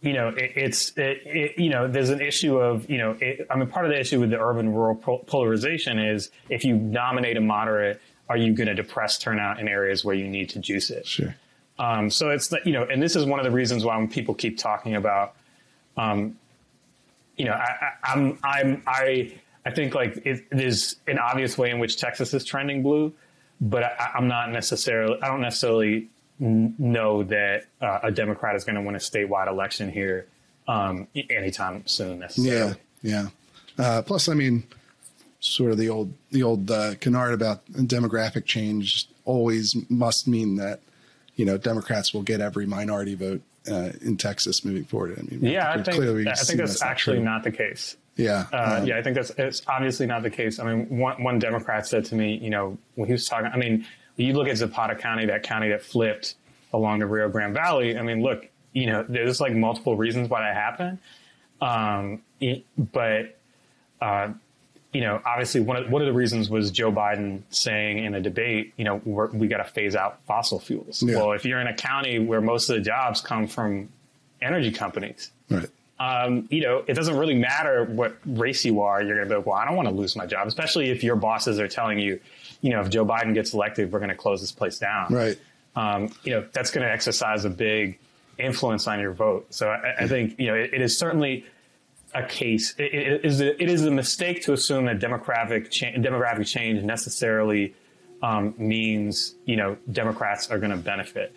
[0.05, 3.17] You know, it, it's it, it, you know, there's an issue of you know,
[3.51, 7.39] I mean, part of the issue with the urban rural polarization is if you nominate
[7.39, 10.91] a moderate, are you going to depress turnout in areas where you need to juice
[10.91, 11.07] it?
[11.07, 11.35] Sure.
[11.79, 14.35] Um, so it's you know, and this is one of the reasons why when people
[14.35, 15.37] keep talking about,
[15.97, 16.39] um,
[17.37, 19.33] you know, I, am I'm, I'm I
[19.65, 23.15] I think like it, is an obvious way in which Texas is trending blue,
[23.59, 25.21] but I, I'm not necessarily.
[25.23, 26.09] I don't necessarily
[26.45, 30.27] know that uh, a Democrat is going to win a statewide election here
[30.69, 32.19] um, anytime soon.
[32.21, 32.77] Necessarily.
[33.03, 33.29] Yeah,
[33.79, 33.85] yeah.
[33.85, 34.65] Uh, plus, I mean,
[35.41, 40.81] sort of the old the old uh, canard about demographic change always must mean that
[41.37, 45.19] you know Democrats will get every minority vote uh, in Texas moving forward.
[45.19, 47.25] I mean, Yeah, I think clearly I think that's actually true.
[47.25, 47.97] not the case.
[48.17, 50.61] Yeah, Uh, um, yeah, I think that's it's obviously not the case.
[50.61, 53.57] I mean, one, one Democrat said to me, you know, when he was talking, I
[53.57, 53.87] mean,
[54.17, 56.35] you look at Zapata County, that county that flipped
[56.73, 57.99] along the Rio Grande Valley.
[57.99, 60.99] I mean, look, you know, there's like multiple reasons why that happened.
[61.61, 63.37] Um, it- but,
[64.01, 64.29] uh,
[64.93, 68.21] you know, obviously one of, one of the reasons was Joe Biden saying in a
[68.21, 71.03] debate, you know, we're, we got to phase out fossil fuels.
[71.03, 71.17] Yeah.
[71.17, 73.89] Well, if you're in a county where most of the jobs come from
[74.41, 75.69] energy companies, right.
[75.99, 79.03] um, you know, it doesn't really matter what race you are.
[79.03, 81.03] You're going to be like, well, I don't want to lose my job, especially if
[81.03, 82.21] your bosses are telling you,
[82.61, 85.13] you know, if Joe Biden gets elected, we're going to close this place down.
[85.13, 85.39] Right.
[85.77, 87.99] Um, you know, that's going to exercise a big
[88.39, 89.47] influence on your vote.
[89.51, 91.47] So I, I think, you know, it, it is certainly
[92.15, 92.75] a case.
[92.79, 96.83] It, it is a, it is a mistake to assume that demographic cha- demographic change
[96.83, 97.75] necessarily
[98.23, 101.35] um, means, you know, Democrats are going to benefit.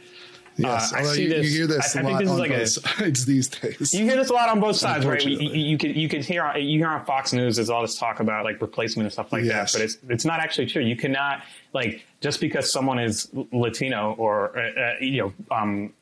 [0.58, 2.28] Yes, Uh, I see you, you this- hear this I- a I think lot this
[2.28, 3.94] is on like a- both sides these days.
[3.94, 5.24] You hear this a lot on both sides, right?
[5.24, 7.58] You, you, you can you can hear on, you hear on Fox News.
[7.58, 9.74] There's all this talk about like replacement and stuff like Yes.
[9.74, 10.82] that, but it's it's not actually true.
[10.82, 11.44] You cannot
[11.74, 15.94] like just because someone is Latino or uh, uh, you know um,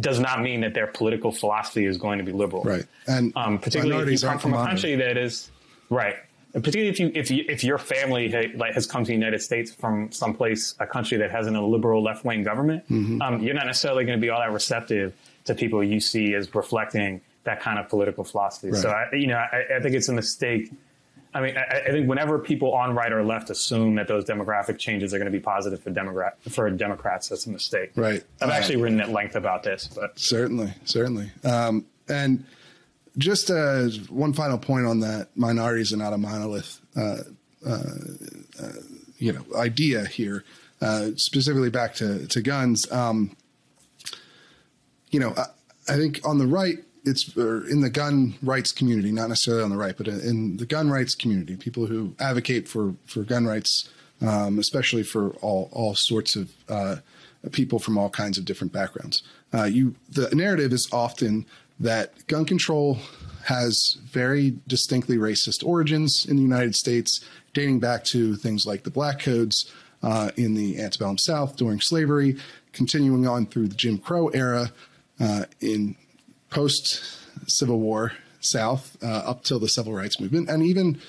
[0.00, 2.84] does not mean that their political philosophy is going to be liberal, Right.
[3.06, 5.50] And Um, particularly if you come from a country that is
[5.90, 6.16] right.
[6.52, 9.14] And particularly if you if you if your family ha- like has come to the
[9.14, 13.22] United States from someplace a country that has a liberal left wing government, Mm-hmm.
[13.22, 16.52] um, you're not necessarily going to be all that receptive to people you see as
[16.54, 18.72] reflecting that kind of political philosophy.
[18.72, 20.70] So I, you know, I, I think it's a mistake.
[21.32, 24.78] I mean, I, I think whenever people on right or left assume that those demographic
[24.78, 27.92] changes are going to be positive for Democrat for Democrats, that's a mistake.
[27.94, 28.24] Right.
[28.42, 31.30] I've Uh, actually written at length about this, but Certainly, certainly.
[31.44, 32.44] Um, and
[33.18, 36.80] just uh, one final point on that: minorities are not a monolith.
[36.96, 37.18] Uh,
[37.66, 37.82] uh,
[38.62, 38.72] uh,
[39.18, 40.44] you know, idea here,
[40.80, 42.90] uh, specifically back to to guns.
[42.90, 43.36] Um,
[45.10, 45.46] you know, I,
[45.92, 49.76] I think on the right, it's in the gun rights community, not necessarily on the
[49.76, 53.88] right, but in the gun rights community, people who advocate for for gun rights,
[54.22, 56.50] um, especially for all all sorts of
[57.52, 59.22] people from all kinds of different backgrounds.
[59.52, 61.44] Uh, you the narrative is often
[61.80, 62.98] that gun control
[63.44, 67.24] has very distinctly racist origins in the United States,
[67.54, 69.70] dating back to things like the Black Codes
[70.02, 72.36] uh, in the antebellum South during slavery,
[72.72, 74.70] continuing on through the Jim Crow era
[75.18, 75.96] uh, in
[76.50, 77.02] post
[77.46, 81.00] Civil War South uh, up till the Civil Rights Movement, and even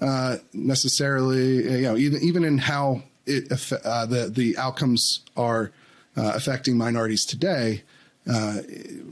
[0.00, 3.50] uh, necessarily, you know, even even in how it
[3.84, 5.72] uh, the the outcomes are
[6.16, 7.82] uh, affecting minorities today,
[8.28, 8.60] uh,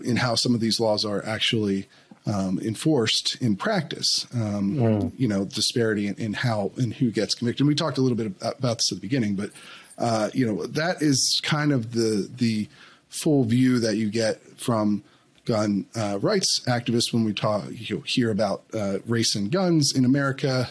[0.05, 1.87] in how some of these laws are actually
[2.27, 4.27] um, enforced in practice.
[4.35, 4.79] Um,
[5.17, 7.61] You know, disparity in, in how and who gets convicted.
[7.63, 9.51] And we talked a little bit about, about this at the beginning, but
[9.99, 12.69] uh, you know, that is kind of the the
[13.09, 15.03] full view that you get from
[15.45, 19.93] gun uh, rights activists when we talk you know, hear about uh, race and guns
[19.95, 20.69] in America.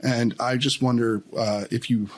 [0.00, 2.08] And I just wonder uh, if you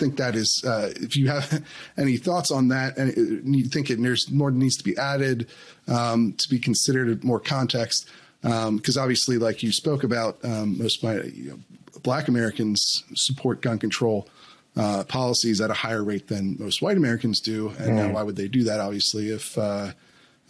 [0.00, 1.62] think that is uh, if you have
[1.98, 5.46] any thoughts on that and you think it there's more needs to be added
[5.88, 8.08] um, to be considered more context
[8.42, 11.58] because obviously like you spoke about um, most my you know,
[12.02, 14.28] black americans support gun control
[14.76, 17.72] uh, policies at a higher rate than most white americans do.
[17.78, 19.92] And now why would they do that obviously if uh,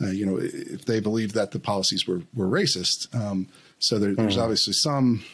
[0.00, 3.14] uh, you know if they believe that the policies were were racist?
[3.14, 3.48] Um,
[3.78, 5.24] so there, there's obviously some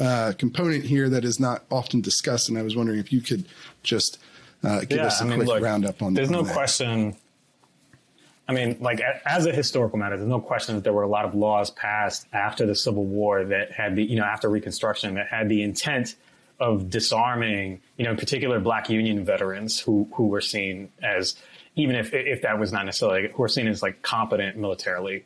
[0.00, 3.46] uh, component here that is not often discussed, and I was wondering if you could
[3.82, 4.18] just
[4.64, 6.14] uh, give us a quick roundup on.
[6.14, 6.20] That.
[6.20, 6.54] There's on no that.
[6.54, 7.16] question.
[8.48, 11.24] I mean, like as a historical matter, there's no question that there were a lot
[11.24, 15.28] of laws passed after the Civil War that had the, you know, after Reconstruction that
[15.28, 16.16] had the intent
[16.58, 21.36] of disarming, you know, in particular Black Union veterans who who were seen as,
[21.76, 25.24] even if if that was not necessarily who were seen as like competent militarily.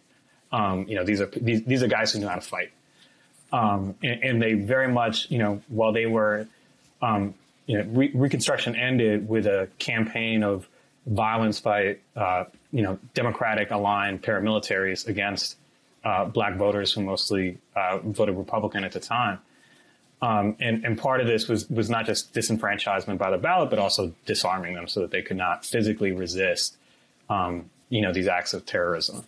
[0.53, 2.71] Um, you know, these are these, these are guys who knew how to fight
[3.53, 6.47] um, and, and they very much, you know, while they were,
[7.03, 7.35] um,
[7.67, 10.69] you know, re- Reconstruction ended with a campaign of
[11.07, 15.57] violence by, uh, you know, Democratic aligned paramilitaries against
[16.05, 19.39] uh, black voters who mostly uh, voted Republican at the time.
[20.23, 23.79] Um, and, and part of this was was not just disenfranchisement by the ballot, but
[23.79, 26.77] also disarming them so that they could not physically resist,
[27.29, 29.25] um, you know, these acts of terrorism.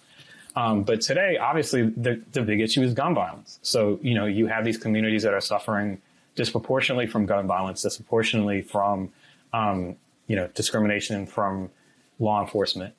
[0.59, 3.61] Um, but today, obviously, the, the big issue is gun violence.
[3.63, 6.01] So, you know, you have these communities that are suffering
[6.35, 9.11] disproportionately from gun violence, disproportionately from
[9.53, 9.97] um,
[10.27, 11.71] you know, discrimination from
[12.19, 12.95] law enforcement.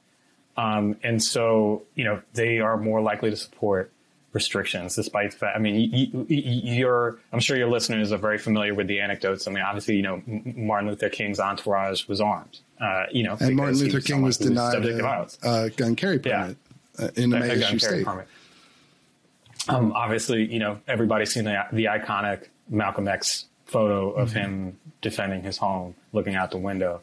[0.56, 3.92] Um, and so, you know, they are more likely to support
[4.32, 5.58] restrictions, despite the fact.
[5.58, 7.20] I mean, you, you're.
[7.34, 9.48] I'm sure your listeners are very familiar with the anecdotes.
[9.48, 12.60] I mean, obviously, you know, Martin Luther King's entourage was armed.
[12.80, 16.54] Uh, you know, and Martin Luther King was denied a, a, gun carry permit yeah.
[17.00, 18.06] Uh, in a, a gun state.
[18.06, 18.28] Permit.
[19.68, 24.40] Um, obviously, you know, everybody's seen the, the iconic Malcolm X photo of mm-hmm.
[24.40, 27.02] him defending his home, looking out the window.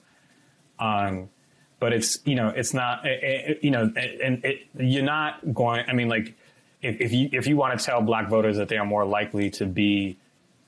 [0.78, 1.30] Um,
[1.78, 3.92] but it's you know it's not it, it, you know
[4.22, 5.84] and it, you're not going.
[5.88, 6.34] I mean, like
[6.82, 9.50] if, if you if you want to tell black voters that they are more likely
[9.50, 10.16] to be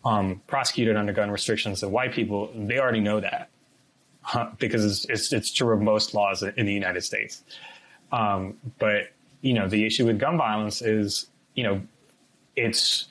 [0.04, 3.50] um, prosecuted under gun restrictions than white people, they already know that
[4.28, 7.42] huh, because it's, it's, it's true of most laws in the United States.
[8.12, 9.10] Um, but
[9.40, 11.80] you know the issue with gun violence is you know
[12.56, 13.08] it's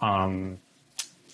[0.00, 0.58] um,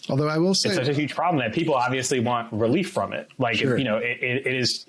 [0.08, 3.12] Although I will say it's such a huge problem that people obviously want relief from
[3.12, 3.28] it.
[3.38, 3.78] Like sure.
[3.78, 4.86] you know, it, it, it is.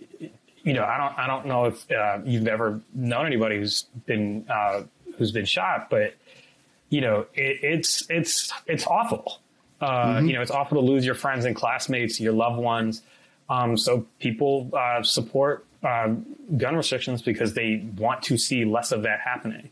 [0.64, 1.20] You know, I don't.
[1.20, 4.84] I don't know if uh, you've ever known anybody who's been uh,
[5.18, 6.16] who's been shot, but
[6.89, 9.39] you know, it, it's it's it's awful.
[9.80, 10.28] Uh, mm-hmm.
[10.28, 13.01] You know, it's awful to lose your friends and classmates, your loved ones.
[13.50, 16.16] Um, so people uh, support uh,
[16.58, 19.70] gun restrictions because they want to see less of that happening.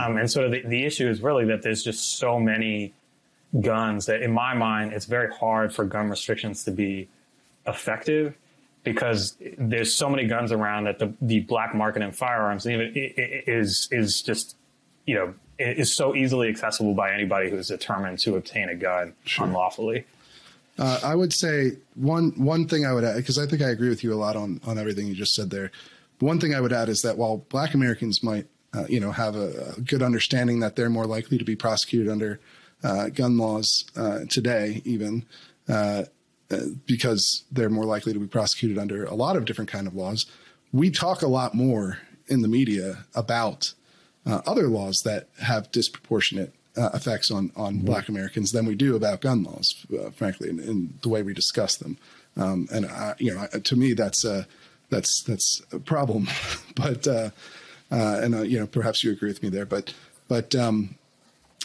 [0.00, 2.92] Um, and so the, the issue is really that there's just so many
[3.60, 7.08] guns that in my mind it's very hard for gun restrictions to be
[7.66, 8.34] effective
[8.84, 13.88] because there's so many guns around that the, the black market in firearms even is
[13.90, 14.56] is just
[15.06, 19.46] you know is so easily accessible by anybody who's determined to obtain a gun sure.
[19.46, 20.04] unlawfully.
[20.78, 23.88] Uh, I would say one one thing I would add because I think I agree
[23.88, 25.70] with you a lot on on everything you just said there.
[26.18, 29.36] One thing I would add is that while Black Americans might uh, you know have
[29.36, 32.40] a, a, good understanding that they're more likely to be prosecuted under
[32.84, 35.24] uh, gun laws uh, today, even
[35.68, 36.04] uh,
[36.50, 39.94] uh, because they're more likely to be prosecuted under a lot of different kind of
[39.94, 40.26] laws.
[40.72, 41.98] We talk a lot more
[42.28, 43.72] in the media about
[44.26, 47.86] other laws that have disproportionate uh, effects on on mm-hmm.
[47.86, 51.76] Black Americans than we do about gun laws, frankly, in, in, the way we discuss
[51.76, 51.98] them.
[52.36, 52.86] Um, and
[53.18, 54.46] you know, to me, that's a
[54.90, 56.28] that's that's a problem.
[56.74, 57.06] but
[57.90, 59.66] and you know, perhaps you agree with me there.
[59.66, 59.94] But
[60.28, 60.96] but um,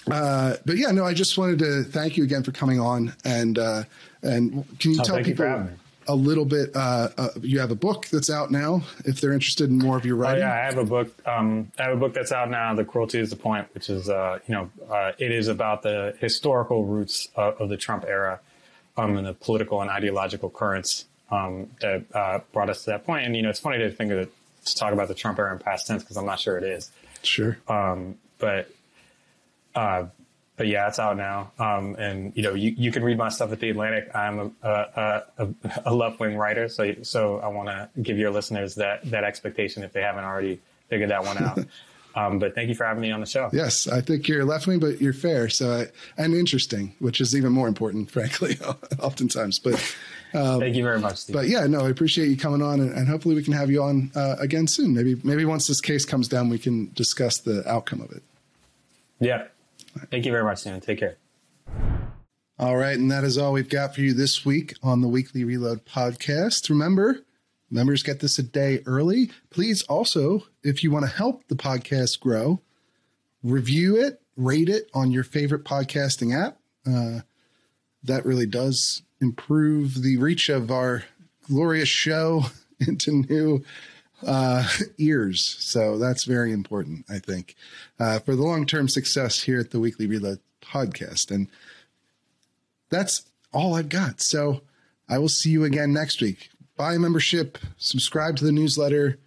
[0.10, 3.14] uh, but yeah, no, I just wanted to thank you again for coming on.
[3.24, 3.84] And uh,
[4.24, 5.70] and can you oh, tell people
[6.08, 6.72] a little bit?
[6.76, 8.84] Uh, uh, you have a book that's out now.
[9.06, 11.14] If they're interested in more of your writing, oh, yeah, I have a book.
[11.28, 12.74] Um, I have a book that's out now.
[12.74, 16.16] The cruelty is the point, which is uh, you know uh, it is about the
[16.20, 18.40] historical roots of, the Trump era
[18.98, 23.26] um, and the political and ideological currents um, that brought us to that point.
[23.26, 24.34] And you know, it's funny to think of it,
[24.66, 26.92] to talk about the Trump era in past tense because I'm not sure it is.
[27.24, 27.58] Sure.
[27.68, 28.72] Um, but
[29.76, 30.06] uh,
[30.62, 31.52] but yeah, it's out now.
[31.58, 34.16] Um, and you know, you, you can read my stuff at the Atlantic.
[34.16, 35.48] I'm a, a, a,
[35.86, 39.82] a left wing writer, so so I want to give your listeners that that expectation
[39.82, 41.66] if they haven't already figured that one out.
[42.16, 43.50] um, but thank you for having me on the show.
[43.52, 45.50] Yes, I think you're left wing, but you're fair.
[45.50, 45.88] So I,
[46.22, 48.60] and interesting, which is even more important, frankly,
[49.00, 49.58] oftentimes.
[49.58, 49.96] But
[50.36, 51.18] um, thank you very much.
[51.18, 51.34] Steve.
[51.34, 53.82] But yeah, no, I appreciate you coming on, and, and hopefully we can have you
[53.82, 54.94] on uh, again soon.
[54.94, 58.22] Maybe maybe once this case comes down, we can discuss the outcome of it.
[59.20, 59.46] Yeah,
[60.10, 60.80] Thank you very much, Sam.
[60.82, 61.18] Take care.
[62.60, 62.98] All right.
[62.98, 66.70] And that is all we've got for you this week on the Weekly Reload podcast.
[66.70, 67.22] Remember,
[67.72, 69.32] members get this a day early.
[69.50, 72.62] Please also, if you want to help the podcast grow,
[73.42, 76.60] review it, rate it on your favorite podcasting app.
[76.86, 77.22] Uh,
[78.04, 81.04] that really does improve the reach of our
[81.48, 82.44] glorious show
[82.80, 83.64] into new
[84.26, 84.68] uh,
[84.98, 85.44] ears.
[85.60, 87.56] So that's very important, I think,
[88.00, 91.32] uh, for the long term success here at the Weekly Reload podcast.
[91.32, 91.48] And
[92.90, 94.22] that's all I've got.
[94.22, 94.62] So
[95.10, 96.50] I will see you again next week.
[96.78, 99.20] Buy a membership, subscribe to the newsletter,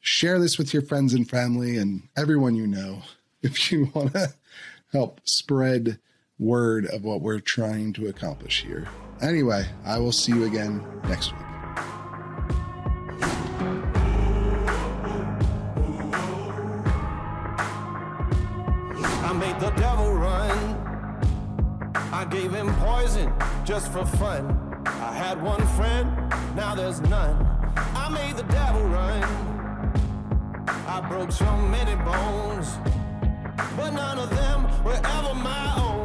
[0.00, 3.02] share this with your friends and family and everyone you know
[3.42, 4.34] if you want to
[4.92, 5.98] help spread
[6.38, 8.88] word of what we're trying to accomplish here.
[9.20, 11.45] Anyway, I will see you again next week.
[23.64, 24.82] just for fun.
[24.84, 26.10] I had one friend,
[26.56, 27.36] now there's none.
[27.94, 29.22] I made the devil run.
[30.88, 32.68] I broke so many bones,
[33.76, 35.95] but none of them were ever my own.